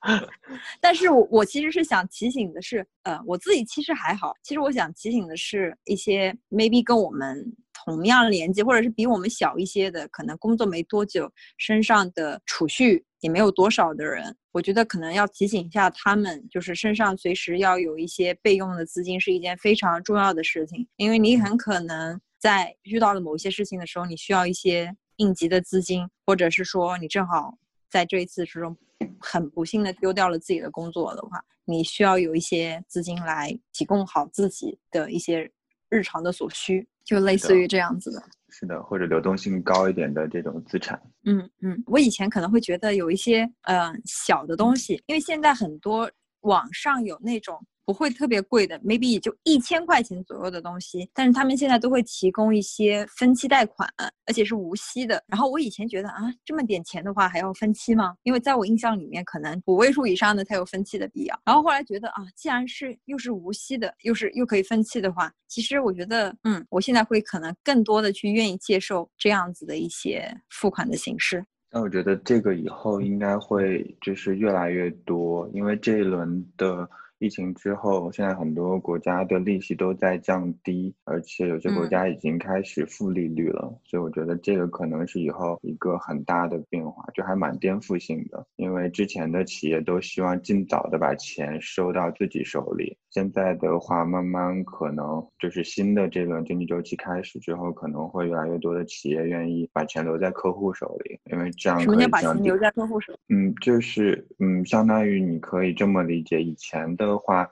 [0.80, 7.54] 但是我我其实是想提醒的是，呃，我自己其实还好，其实我想提醒的是一些 maybe 跟我们。
[7.84, 20.86] 同样年纪，或者是比我们小一些的，可能工作没多久，身上的储蓄也没有多少的人，我觉得可能要提醒一下他们，就是身上随时要有一些备用的资金，是一件非常重要的事情。
[20.96, 27.58] 因为你很可能在遇到了某些事情的时候，你需要一些应急的资金，或者是说你正好
[27.90, 28.74] 在这一次之中
[29.20, 35.50] 很不幸的丢掉了自己的工作的话，你需要有一些资金来提供好自己的一些
[35.90, 36.88] 日常的所需。
[37.04, 41.00] 就类似于这样子的，是的，或者流动性高一点的这种资产。
[41.24, 47.64] 嗯嗯，我以前可能会觉得有一些嗯小的东西，因为现在很多网上有那种。
[47.84, 53.88] 不会特别贵的，maybe 也就一千块钱左右的东西，但是他们现在都会提供一些分期贷款，
[54.26, 55.22] 而且是无息的。
[55.26, 58.14] 然后我以前觉得啊，这么点钱的话还要分期吗？
[58.22, 61.38] 因为在我印象里面，可能五位数以上的才有分期的必要。
[61.44, 71.44] 然后后来觉得啊，既然是又是无息的，又是又可以分期的话，其实我觉得，嗯，我现在会可能更多的去愿意接受这样子的一些付款的形式。
[71.70, 76.88] 那我觉得这个以后应该会就是越来越多，因为这一轮的。
[77.18, 83.72] 疫情之后，现在很多国家的利息都在降低，而且有些国家已经开始负利率了。
[83.84, 88.46] 所以我觉得这个可能是以后一个很大的变化，就还蛮颠覆性的。
[88.56, 103.12] 因为之前的企业都希望尽早的把钱收到自己手里，现在的话，慢慢可能就是新的这轮经济周期开始之后，可能会越来越多的企业愿意把钱留在客户手里，因为这样可以把钱留在客户手？
[103.28, 107.04] 嗯，就是嗯，相当于你可以这么理解，以前的。
[107.04, 107.46] 的话，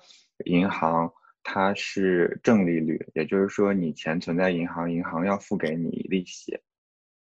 [0.46, 1.12] 银行
[1.44, 6.58] 它是正利率，也就是说你钱存在银行，银行要付给你利息。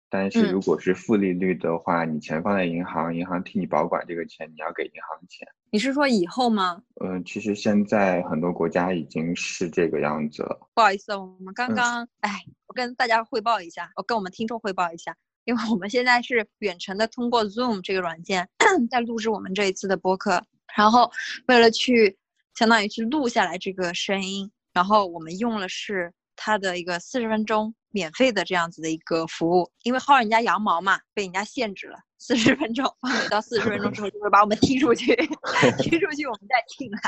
[0.09, 5.47] 但是如果是负利率的话，你钱放在银行，银行替你保管这个钱，你要给银行钱。
[5.71, 6.83] 你是说以后吗？
[7.05, 10.69] 嗯，其实现在很多国家已经是这个样子了。
[10.75, 12.31] 不好意思，我们刚刚，哎，
[12.67, 18.49] 我跟大家汇报一下，我跟我们听众汇报一下，因为我们现在是远程的，通过 Zoom 这个软件
[18.91, 20.43] 在录制我们这一次的播客，
[20.77, 21.11] 然后
[21.49, 22.17] 为了去。
[22.59, 35.17] 相当于去录下来这个声音，然后我们用了是它的一个四十分钟免费的这样子的一个服务，因为薅人家羊毛嘛，被人家限制了四十分钟，每到四十分钟之后就会把我们踢出去，
[35.81, 37.01] 踢出去我们再进来，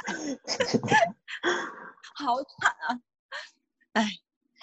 [2.15, 2.99] 好惨啊！
[3.93, 4.09] 哎，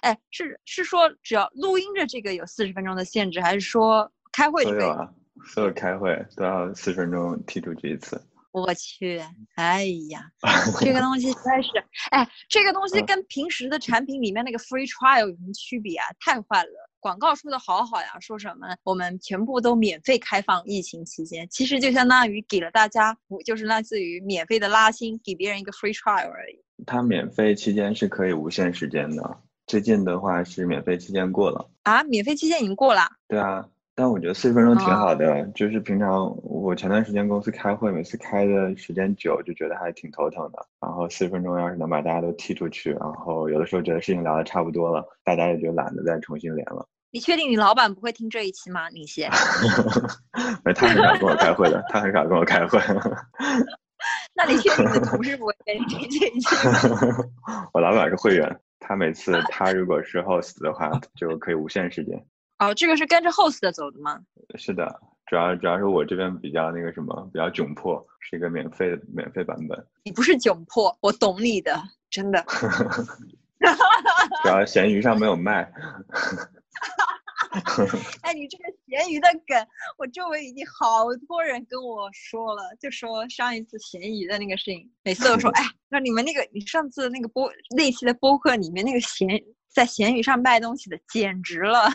[0.01, 5.07] 哎，是是说只要录音的这个有四十分钟的限制，还是说开会都有啊？
[5.53, 8.19] 所有开会都要四十分钟踢出去一次。
[8.56, 9.22] 我去，
[9.56, 10.32] 哎呀，
[10.80, 11.72] 这个东西实在是，
[12.12, 16.06] 哎，这个东西跟平时的产品里面那个 free trial 有什么区别啊？
[16.22, 16.89] 太坏了！
[17.01, 26.64] 广告说的好好呀，说什么我们全部都免费开放，疫情期间，其实就相当于给了大家，就是类似于免费的拉新，给别人一个 free trial 而已。
[26.86, 29.38] 它免费期间是可以无限时间的，
[29.68, 33.10] 最近的话是免费期间过了啊，免费期间已经过了。
[33.28, 33.68] 对啊。
[33.97, 40.65] 但我觉得四十分钟挺好的，就是平常我前段时间公司开会，每次开的时间久，就觉得还挺头疼的。
[40.81, 46.85] 然后四十分钟要是能把大家都踢出去，然后有的时候觉得事情聊的差不多了，大家也就懒得再重新连了。
[47.11, 48.89] 你确定你老板不会听这一期吗？
[48.89, 49.29] 宁谢？
[50.75, 52.77] 他很少跟我开会的，他很少跟我开会。
[54.35, 56.47] 那你确定你的同事 不会跟你听这一期？
[57.71, 62.21] 我老板是会员，他每次他如果是 host 的话，就可以无限时间。
[62.58, 64.20] 哦，这个是跟着 host 走的吗？
[64.56, 69.86] 是的，主要主要是我这边比较那个什么，比较窘迫，是一个免费的免费版本。
[70.03, 71.78] 你不是窘迫，我懂你的，
[72.10, 72.41] 真的。
[74.43, 75.70] 主要咸鱼上没有卖。
[78.22, 89.28] 哎，你这个咸鱼的梗，我周围已经好多人跟我说了，就说上一次咸鱼的那个事情，每次都说， 哎，那你们那个，你上次那个播那期的播客里面那个闲。
[89.76, 91.91] 在闲鱼上卖东西的简直了，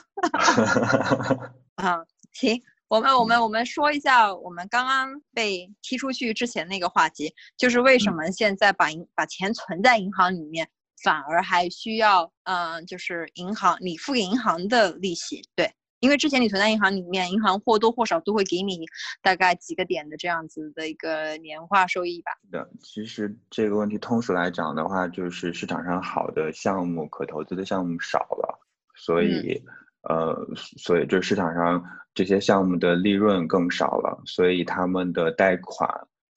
[1.77, 10.69] 啊，行，我们我们我们说一下我们刚刚被踢出去之前那个话题，就是为什么现在把银把钱存在银行里面，
[11.03, 15.73] 反而还需要嗯，就是银行你付给银行的利息，对。
[16.01, 18.87] 因为之前你存在银行里面，银行或多或少都会给你
[19.23, 22.33] 大概几个点的这样子的一个年化收益吧。
[22.51, 28.59] 的，其实这个问题通俗来讲的话，就是市场上好的项目、可投资的项目少了，
[28.97, 29.63] 所以，
[30.09, 31.85] 呃，所以就市场上
[32.15, 35.87] 这些项目的利润更少了，所以他们的贷款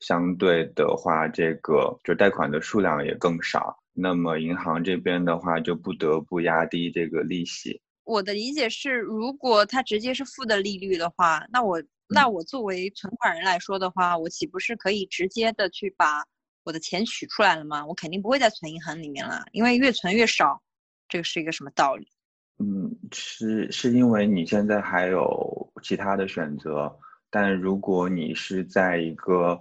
[0.02, 3.78] 相对的话，这个就贷款的数量也更少。
[3.94, 7.82] 那么银行这边的话，就不得不压低这个利息。
[8.06, 16.24] 我的理解是，如果它直接是负的利率的话，那我那我作为存款人来说的话，我岂不是可以直接的去把
[16.64, 17.86] 我的钱取出来了吗？
[17.86, 20.62] 我肯定不会再存银行里面了，因为越存越少，
[21.08, 22.08] 这个是一个什么道理？
[22.60, 26.94] 嗯，是是因为你现在还有其他的选择，
[27.30, 29.60] 但如果你是在一个，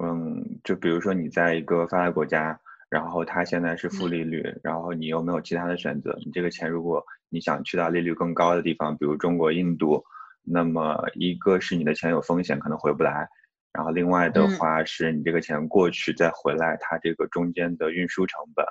[0.00, 2.58] 嗯，就比如说你在一个发达国家。
[2.94, 10.00] 然后它现在是负利率，然后你又没有其他的选择，你这个钱如果你想去到利率更高的地方，比如中国、印度，
[10.44, 13.28] 那么一个是你的钱有风险，可能回不来，
[13.72, 18.64] 然后另外的话是你这个钱过去再回来，它这个中间的运输成本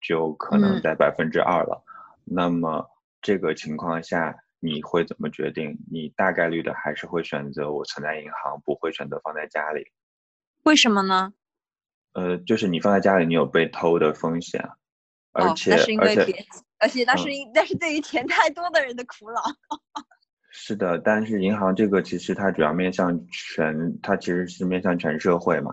[0.00, 1.80] 就可能在百分之二了。
[2.24, 2.84] 那么
[3.22, 5.78] 这个情况下你会怎么决定？
[5.88, 9.86] 你大概率的还是会选择我存在银行，不会选择放在家里。
[10.64, 11.34] 为什么呢？
[12.12, 14.68] 呃，就是你放在家里，你有被偷的风险，
[15.32, 16.34] 而且而且
[16.78, 19.40] 而且那是因那是对于钱太多的人的苦恼。
[20.50, 25.72] 是的，但是银行这个其实它主要面向全，它其实是面向全社会嘛，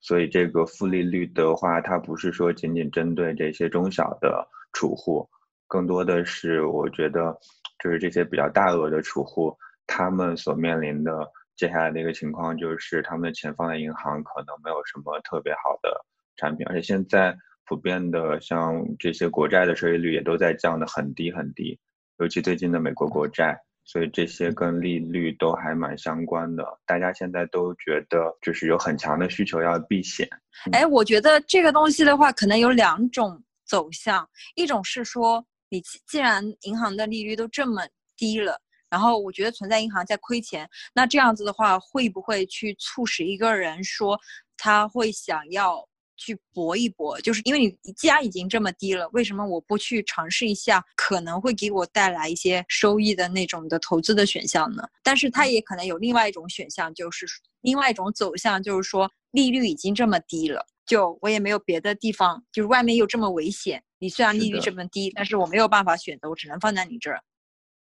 [0.00, 5.28] 所以这个负利率的话，它不是说仅仅针对这些中小的储户，
[5.68, 7.38] 更多的是我觉得
[7.78, 9.56] 就是这些比较大额的储户，
[9.86, 11.12] 他们所面临的。
[11.56, 16.04] 接下来的一个情况就是，他们的钱放在银行可能没有什么特别好的
[16.36, 17.34] 产品，而且现在
[17.64, 21.78] 普遍的像这些国债的收益率也都在降的很低很低，
[22.18, 26.62] 尤其最近的美国国债，所以这些跟利率都还蛮相关的。
[26.84, 30.28] 大家现在都觉得就是有很强的需求要避险。
[30.72, 37.82] 哎，我觉得这个东西的话，可能有两种走向，一种是说，你既然银行的利率都这么
[38.14, 38.60] 低了。
[38.96, 44.18] 然后我觉得存在银行在亏钱，那这样子的话，会不会去促使一个人说
[44.56, 45.86] 他会想要
[46.16, 47.20] 去搏一搏？
[47.20, 54.82] 就是因为你既然已经这么低了，为什么我不去尝试一下可能会给我带来一些收益的那种的投资的选项呢？
[55.02, 57.26] 但是它也可能有另外一种选项，就是
[57.60, 67.22] 另外一种走向，就是说利率已经这么低了，就我也没有别的地方，就是外面又这么危险，你虽然利率这么低，但是我没有办法选择，我只能放在你这儿。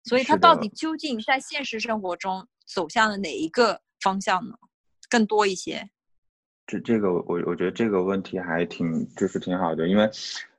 [0.04, 4.56] 所以它到底究竟在现实生活中走向了哪一个方向呢？
[5.10, 5.90] 更多一些。
[6.66, 10.10] 这这个我我觉得这个问题还挺就是挺好的，因为，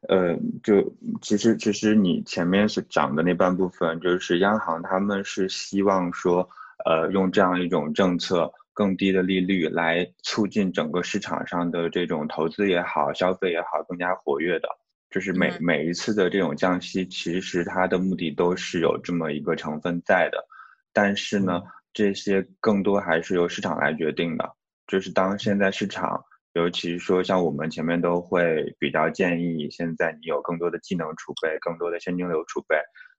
[0.09, 6.47] 呃，就其实其实你前面是讲的那半部分，就是央行他们是希望说，
[6.85, 14.69] 呃，用这样一种政策，更低的利率来促进整个市场上的这种投资也好，消费也好更加活跃的。
[15.15, 15.59] 就是每嗯。
[15.61, 20.45] 每一次的这种降息，其实它的目的都是有这么一个成分在的，
[20.93, 21.63] 但是呢，
[21.93, 24.57] 这些更多还是由市场来决定的。
[24.89, 26.21] 就是当现在市场，
[26.55, 32.77] 尤其是说像我们前面都会比较建议，现在你有更多的技能储备，更多的现金流储备，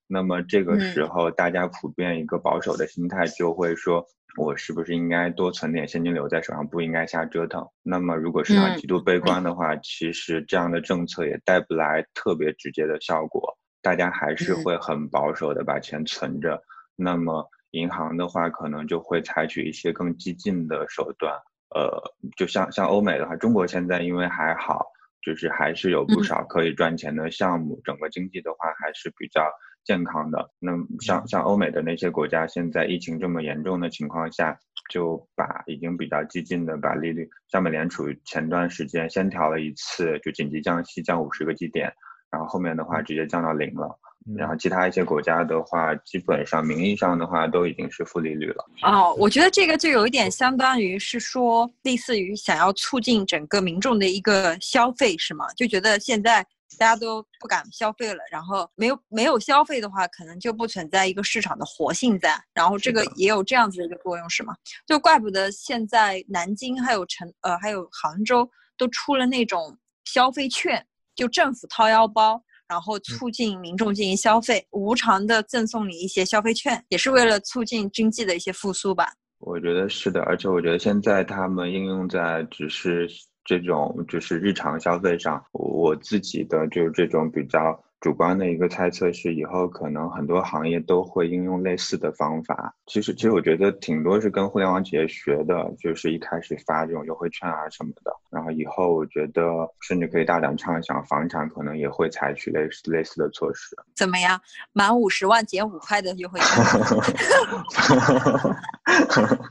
[0.08, 4.06] 那么这个嗯时候大家普遍一个保守的心态就会说，
[4.38, 7.68] 我是不是应该多存点现金流在手上，不应该瞎折腾？
[7.82, 16.62] 那么如果市场嗯极度悲观的话，其实这样的政策也带不来特别直接的效果，大家还是嗯会很保守的把钱存着。
[16.95, 21.34] 那么银行的话，可能就会采取一些更激进的手段。
[21.76, 21.91] 呃，
[22.38, 24.86] 就像像欧美的话，中国现在因为还好，
[25.22, 29.41] 就是还是有不嗯少可以赚钱的项目，整个经济的话还是比较
[29.86, 30.50] 健康的。
[30.60, 34.58] 那像像欧美的那些国家，现在疫情这么严重的情况下，
[34.92, 41.94] 就把已经比较激进的把利率，像美联储前段时间先调了一次，就紧急降息降五十个基点，
[42.30, 43.98] 然后后面的话直接降到零了。
[44.36, 48.66] 然后其他一些国家的话，基本上名义上的话都已经是负利率了。
[48.82, 55.46] 哦，我觉得这个就有一点相当于是说，类似于想要促进整个民众的一个消费，是吗？
[55.56, 56.44] 就觉得现在
[56.78, 64.55] 大家都不敢消费了，然后没有没有消费的话，可能就不存在一个市场的活性在，然后这个也有这样子的一个作用，是吗？
[64.86, 70.86] 就怪不得现在南京还有成呃还有杭州都出了那种消费券，
[71.16, 72.41] 就政府掏腰包。
[72.68, 79.13] 然后促进民众进行消费，无偿的赠送你一些消费券，也是为了促进经济的一些复苏吧。
[79.38, 83.07] 我觉得是的，而且我觉得现在他们应用在只是
[83.46, 92.76] 这种就是日常消费上，我自己的就是这种比较主观的一个猜测是，以后可能很多行业都会应用类似的方法。
[92.88, 99.41] 其实，其实我觉得挺多是跟互联网企业学的，就是一开始发这种优惠券啊什么的，然后以后我觉得
[99.82, 103.76] 甚至可以大胆畅想，房产可能也会采取类似类似的措施。
[103.96, 104.39] 怎么样？
[104.74, 106.48] 满五十万减五块的优惠券？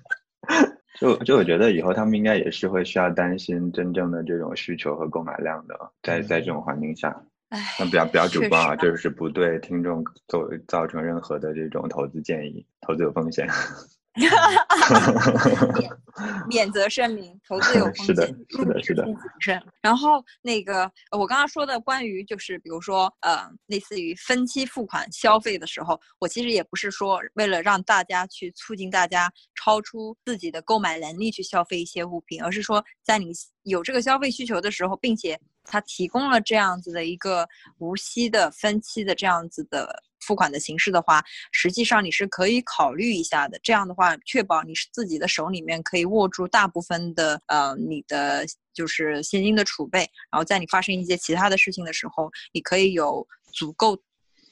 [1.04, 7.14] 就就我觉得以后他们应该也是会需要担心真正的这种需求和购买量的，在在这种环境下，
[7.78, 13.46] 那比较比较主确观啊，实这是不对听众造造成任何的这种投资建议，投资有风险。
[15.78, 15.90] 免
[16.48, 19.62] 免责声明，投资有风险，是的是的是的谨慎。
[19.82, 33.32] 然后那个呃我刚刚说的关于就是比如说呃类似于分期付款消费的时候，我其实也不是说为了让大家去促进大家超出自己的购买能力去消费一些物品，而是说在你
[33.64, 37.48] 有这个消费需求的时候，并且它提供了这样子的一个
[37.78, 41.22] 无息的分期的这样子的付款的形式的话，
[41.52, 43.58] 实际上你是可以考虑一下的。
[43.62, 50.00] 这样的话，确保你是自己的手里面可以握住大部分的呃你的就是现金的储备，
[50.30, 53.96] 然后在你发生一些其他的事情的时候，你可以有足够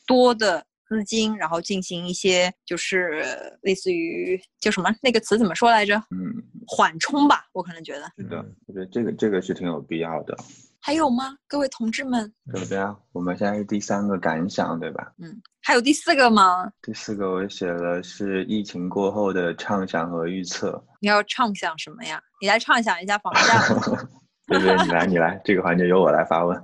[0.07, 3.25] 多的资金，然后进行一些就是
[3.63, 5.97] 类似于叫什么那个词怎么说来着？
[6.11, 8.07] 嗯，缓冲吧，我可能觉得。
[8.17, 10.37] 是的嗯，我觉得这个这个是挺有必要的。
[10.85, 12.33] 还有吗，各位同志们？
[12.53, 13.01] 怎么样？
[13.13, 15.13] 我们现在是第三个感想，对吧？
[15.19, 16.71] 嗯，还有第四个吗？
[16.83, 20.83] 第四个我写了是疫情过后的畅想和预测。
[21.01, 22.21] 你要畅想什么呀？
[22.41, 24.07] 你来畅想一下房价。
[24.49, 26.61] 对对，你来你来，这个环节由我来发问。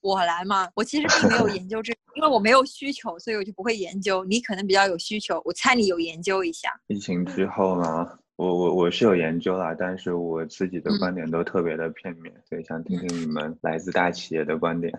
[0.00, 4.24] 我来嘛，我其实并没有研究这个， 因为我没有需求，所以我就不会研究。
[4.24, 6.70] 你可能比较有需求，我猜你有研究一下。
[6.86, 14.92] 疫情之后呢，我我我是有研究啦，但是我自己的嗯观点都特别的片面，所以想听听你们来自大企业的观点。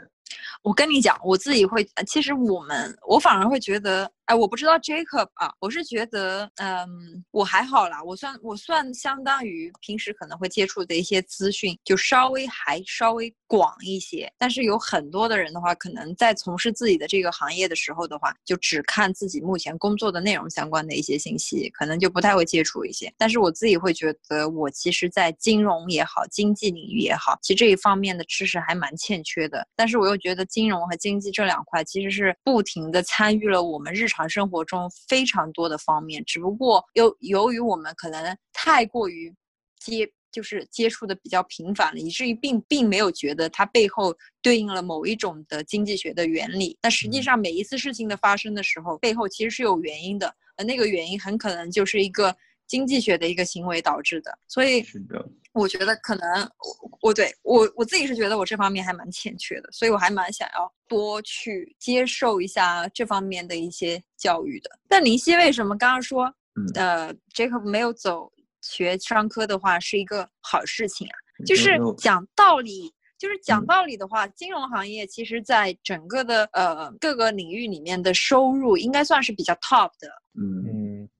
[0.62, 6.88] 我跟你讲，我自己会，其实我们，我反而会觉得，哎，我不知道 Jacob 啊，我是觉得，嗯，
[7.32, 14.32] 我还好啦，我算我算相当于平时可能会接触的一些资讯，就稍微还稍微广一些。
[14.38, 23.12] 但是有很多的人的话，可能在从事自己的这个行业的时候的话，就只看自己目前工作的内容相关的一些信息，可能就不太会接触一些。
[23.18, 29.68] 但是我自己会觉得，我其实，在金融也好，经济领域也好，其实这一方面的知识还蛮欠缺的。
[29.76, 39.34] 但是我又觉得金融和经济这两块其实是不停的参与了我们日常生活中非常多的方面，只不过由由于我们可能太过于
[39.80, 40.12] 接。
[40.32, 46.78] 就是接触的比较频繁了，以至于并并没有觉得它背后对应了某一种的经济学的原理。
[46.80, 52.38] 但实际嗯上，每一次事情的发生的时候，背后其实是有原因的，而那个原因很可能就是一个
[52.70, 54.32] 经济学的一个行为导致的。
[54.48, 64.70] 所以，是的，我觉得可能我我对我我自己是觉得我这方面还蛮欠缺的，所以我还蛮想要多去接受一下这方面的一些教育的。
[64.88, 71.16] 但林夕为什么刚刚说，嗯呃，Jacob 没有走学商科的话是一个好事情啊？
[71.46, 80.10] 就是讲道理，就是讲道理的话，金融行业其实在整个的呃各个领域里面的收入应该算是比较 top 的。
[80.36, 80.66] 嗯，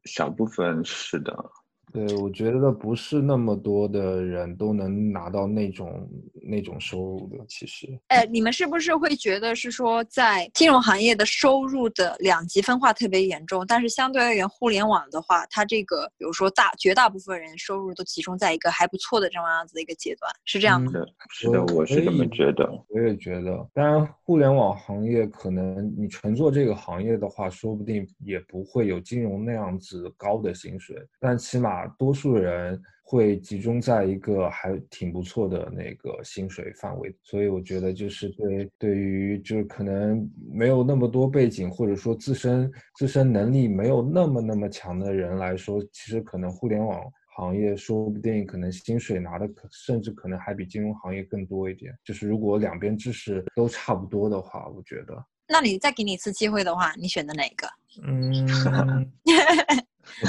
[0.06, 1.52] 小部分是的，
[1.92, 6.08] 对，我觉得不是那么多的人都能拿到那种
[6.42, 7.88] 那种收入的，其实。
[8.08, 13.66] 哎，你们是不是会觉得是说，在金融行业的收入的两极分化特别严重？
[13.68, 20.92] 但是相对而言，互联网的话，它这个比如说大绝大部分人收入都集中在一个还不错的这么样子的一个阶段，是这样吗？
[20.92, 22.70] 是的，是的，我是这么觉得。
[22.90, 47.02] 我也觉得，当然，互联网行业可能你纯做这个行业的话，说不定也不会有金融那样子高的薪水，但起码多数人会集中在一个还挺不错的那个薪水范围，所以我觉得就是对对于就是可能没有那么多背景，或者说自身自身能力没有那么那么强的人来说，其实可能互联网。
[47.36, 51.98] 行业说不定可能薪水拿的可甚至可能还比金融行业更多一点。
[52.04, 57.66] 就是如果两边知识都差不多的话，我觉得，那你再给你一次机会的话，你选择哪个？
[58.04, 58.30] 嗯，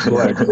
[0.05, 0.44] 对，这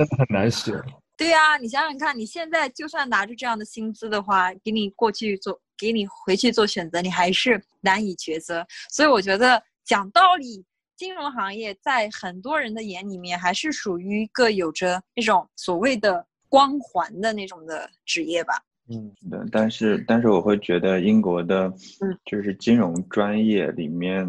[0.00, 0.74] 真 的很难选。
[1.16, 8.66] 对呀、你想想看，你现在就算拿着这样的薪资的话，给你过去做，给你回去做选择，你还是难以抉择。
[8.88, 10.64] 所以我觉得讲道理，
[10.96, 18.54] 金融行业在很多人的眼里面还是属于一个有着那种所谓的光环的那种的职业吧。
[18.92, 24.28] 嗯，是的，但是但是我会觉得英国的嗯，就是金融专业里面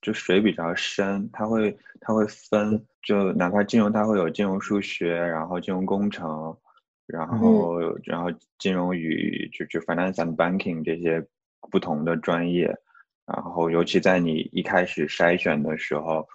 [0.00, 6.56] 就水比较深，它会它会分，就哪怕金融它会有金融数学，然后金融工程，
[7.06, 11.22] 然后然后金融与就就 finance and banking 这些
[11.70, 12.74] 不同的专业，
[13.26, 16.26] 然后尤其在你一开始筛选的时候，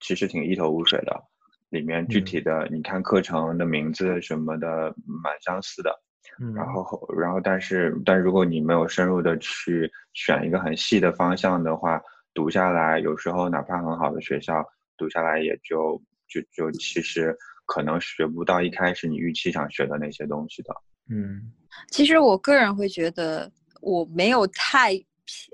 [0.00, 1.18] 其实挺一头雾水的，
[1.70, 2.24] 里面具嗯。
[2.26, 5.90] 体的你看课程的名字什么的蛮相似的。
[6.40, 12.00] 嗯然后后，然后但是，但如果你没有深入的去选一个很细的方向的话，
[12.34, 14.64] 读下来，有时候哪怕很好的学校，
[14.96, 20.74] 读下来也就就就其实可能学不到一开始你预期想学的那些东西的。
[21.10, 21.52] 嗯
[21.90, 24.94] 其实我个人会觉得，我没有太，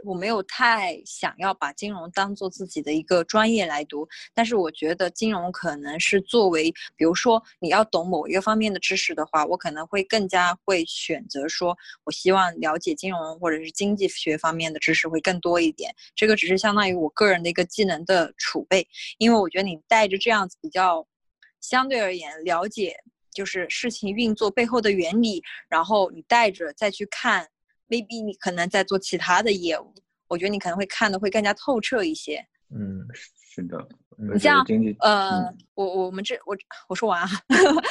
[0.04, 15.94] 我没有太想要把金融当做自己的一个专业来读，但是我觉得金融可能是作为，比如说你要懂某一个方面的知识的话，我可能会更加会选择说，我希望了解金融或者是经济学方面的知识会更多一点。
[16.14, 18.86] 这个只是相当于我个人的一个技能的储备，
[19.18, 21.06] 因为我觉得你带着这样子比较
[21.60, 22.96] 相对而言了解。
[23.30, 27.46] 就是事情运作背后的原理，然后你带着再去看
[27.88, 29.92] ，maybe 你可能在做其他的业务，
[30.28, 32.44] 我觉得你可能会看的会更加透彻一些。
[32.74, 33.78] 嗯是的，
[34.18, 34.64] 嗯我觉得像，
[35.00, 36.56] 呃，嗯我我们这我
[36.88, 37.28] 我说完啊，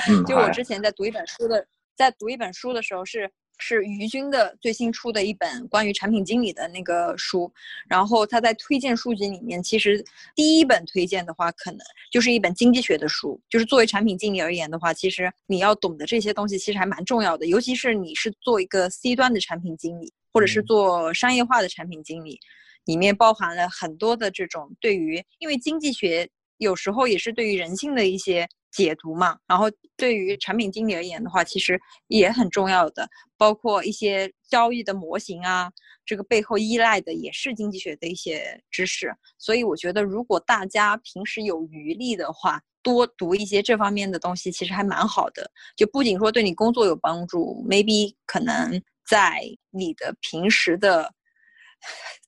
[0.09, 7.51] 嗯， 就我之前在读一本书的，在读一本书的时候是是于军的最新出的一本关于产品经理的那个书，
[7.87, 10.03] 然后他在推荐书籍里面，其实
[10.35, 11.79] 第一本推荐的话，可能
[12.11, 20.65] 就是一本经济学的书，就是作为产品经理而言的话，其实你要懂得这些东西，其实还蛮重要的，尤其是你是做一个 C 端的产品经理，或者是嗯。
[20.65, 22.39] 做商业化的产品经理。
[22.85, 29.65] 里面包含了很多的这种对于，因为经济学有时候也是对于人性的一些解读嘛，然后
[29.95, 33.07] 对于产品经理而言的话，其实也很重要的，
[33.37, 35.71] 包括一些交易的模型啊，
[36.05, 39.13] 这个背后依赖的也是经济学的一些知识。
[39.37, 45.49] 所以我觉得，如果大家平时有余力的话，多读一些这方面的东西，其实还蛮好的。
[45.75, 49.41] 就不仅说对你工作有帮助，maybe 可能在
[49.71, 51.13] 你的平时的。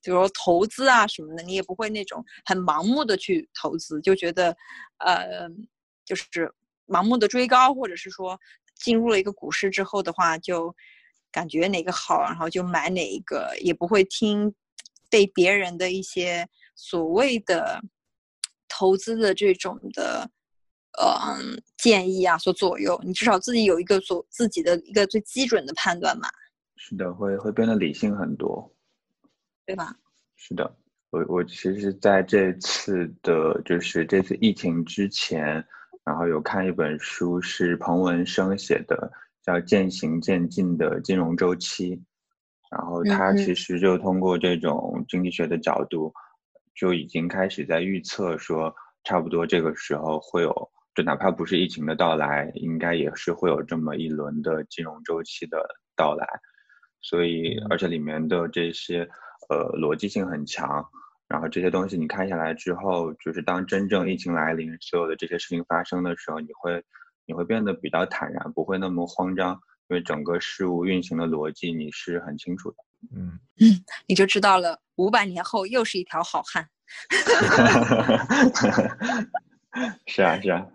[0.04, 4.56] 比如说投资啊什么的，你也不会那种很盲目的去投资，就觉得，
[5.00, 5.50] 呃，
[6.10, 6.52] 就是
[6.88, 8.38] 盲目的追高，或者是说
[8.74, 10.76] 进入了一个股市之后的话，就
[11.32, 14.54] 感觉哪个好，然后就买哪一个，也不会听
[15.10, 17.80] 被别人的一些所谓的
[18.68, 20.30] 投资的这种的。
[20.98, 21.38] 呃，
[21.78, 26.28] 建议啊，所左右，你至少自己有一个所自己的一个最基准的判断嘛，
[26.76, 28.70] 是的，会会变得理性很多。
[29.66, 29.96] 对吧？
[30.36, 30.76] 是的，
[31.12, 35.66] 我我其实在这次的，就是这次疫情之前，
[36.10, 39.12] 然后有看一本书，是彭文生写的，
[39.44, 41.96] 叫《渐行渐近的金融周期》，
[42.72, 46.12] 然后他其实就通过这种经济学的角度，
[46.74, 48.74] 就已经开始在预测说，
[49.04, 55.64] 差不多这个时候会有，就哪怕不是疫情的到来，应该也是会有这么一轮的金融周期的
[55.96, 56.26] 到来，
[57.02, 59.08] 所以而且里面的这些。
[59.50, 60.86] 呃，逻辑性很强，
[61.30, 66.84] 然后这些东西你看下来之后，就是当真正疫情来临，所有的这些事情发生的时候，你会
[67.26, 69.54] 你会变得比较坦然，不会那么慌张，
[69.88, 72.78] 因为整个事物运行的逻辑你是很清楚的。
[73.16, 73.40] 嗯，
[74.08, 76.68] 你就知道了，五百年后又是一条好汉。
[80.08, 80.66] 是啊，是啊。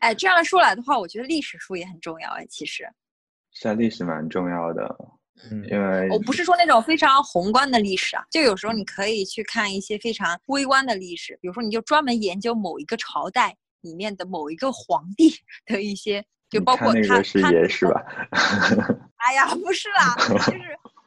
[0.00, 2.88] 哎，这样说来的话，我觉得历史书也很重要哎，其实。
[3.52, 4.96] 是啊，历史蛮重要的，
[5.50, 15.34] 嗯因为我不是说那种非常宏观的历史啊，就有时候你可以去看一些非常微观的历史，比如说你就专门研究某一个朝代里面的某一个皇帝
[15.66, 18.02] 的一些，就包括他他爷是吧？
[19.18, 20.14] 哎呀，不是啦，
[20.46, 20.60] 就是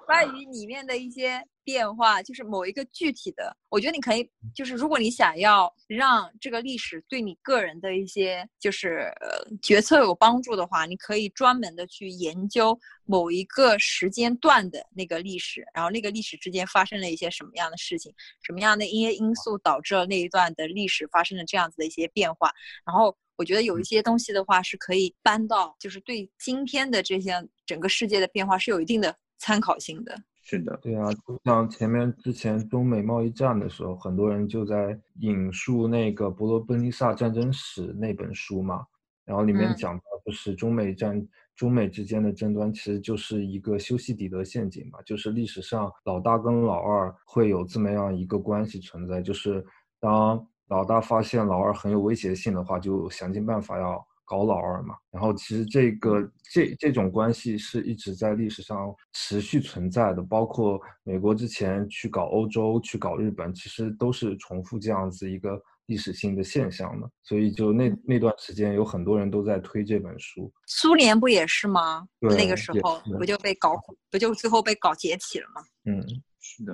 [0.05, 22.51] 关于里面的一些变化，就是某一个具体的，我觉得你可以，就是如果你想要让这个历史对你个人的一些就是呃决策有帮助的话，你可以专门的去研究某一个时间段的那个历史，然后那个历史之间发生了一些什么样的事情，什么样的一些因素导致了那一段的历史发生了这样子的一些变化，
[22.85, 23.15] 然后。
[23.38, 27.33] 我觉得有一些东西的话是可以搬到，就是对今天的这些
[27.65, 30.15] 整个世界的变化是有一定的参考性的。
[30.43, 38.85] 是的，对啊，就像前面之前中美贸易战的时候，很多人就在引述那个《伯罗奔尼撒战争史》那本书嘛，
[39.26, 41.27] 然后里面嗯讲到就是中美战。
[41.53, 49.63] 中美之间的争端其实就是一个修昔底德陷阱嘛，就是历史上老大跟老二会有这么样一个关系存在，就是
[49.99, 54.95] 当老大发现老二很有威胁性的话，就想尽办法要搞老二嘛。
[55.11, 67.10] 然后其实这个这这种关系是一直在历史上持续存在的，包括美国之前去搞欧洲、去搞日本，其实都是重复这样子一个历史性的现象的。
[67.23, 70.52] 所以就那那段时间，有很多人都在推这本书。
[70.68, 72.07] 苏联不也是吗？
[72.19, 73.76] 那个时候不就被搞，
[74.10, 75.61] 不就最后被搞解体了吗？
[75.85, 76.02] 嗯，
[76.39, 76.73] 是的，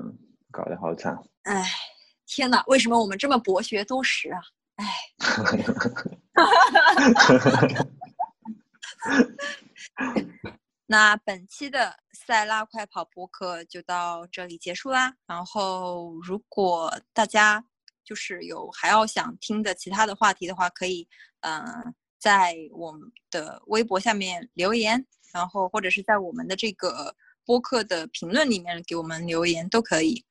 [0.51, 1.17] 搞得好惨。
[1.43, 1.63] 哎，
[2.25, 4.39] 天哪，为什么我们这么博学多识啊？
[4.77, 4.85] 哎，
[10.85, 15.13] 那本期的塞拉快跑播客就到这里结束啦。
[15.25, 17.61] 然后，如果大家
[18.03, 21.05] 就是有还要想听的其他的话题的话，可以
[21.41, 27.13] 嗯、在我们的微博下面留言，然后或者是在我们的这个
[27.45, 30.23] 播客的评论里面给我们留言都可以。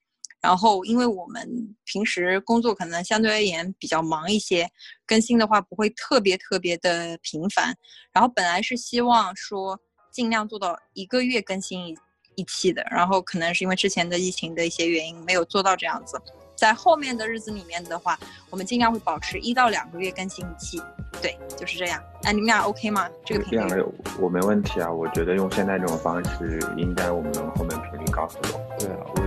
[0.46, 4.70] 然后，因为我们平时工作可能相对而言比较忙一些，
[5.04, 7.74] 更新的话不会特别特别的频繁。
[8.12, 9.76] 然后本来是希望说
[10.12, 11.98] 尽量做到一个月更新一
[12.36, 16.16] 一期的，然后可能是因为之前的疫情的一些原因没有做到这样子。
[16.54, 18.16] 在后面的日子里面的话，
[18.48, 20.80] 我们尽量会保持一到两个月更新一期。
[21.20, 22.00] 对，就是这样。
[22.22, 23.10] 哎，你们俩 OK 吗？
[23.24, 23.68] 这个频率？
[23.68, 28.60] 这样我没问题啊，我觉得用现在这种方式，应该我们能后面频率高很多。
[28.78, 29.25] 对啊，我。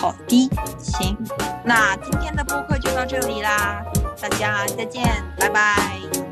[0.00, 1.14] 好的，行，
[1.62, 3.84] 那今天的播客就到这里啦，
[4.18, 5.04] 大家再见，
[5.38, 5.76] 拜拜。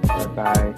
[0.08, 0.74] 拜拜。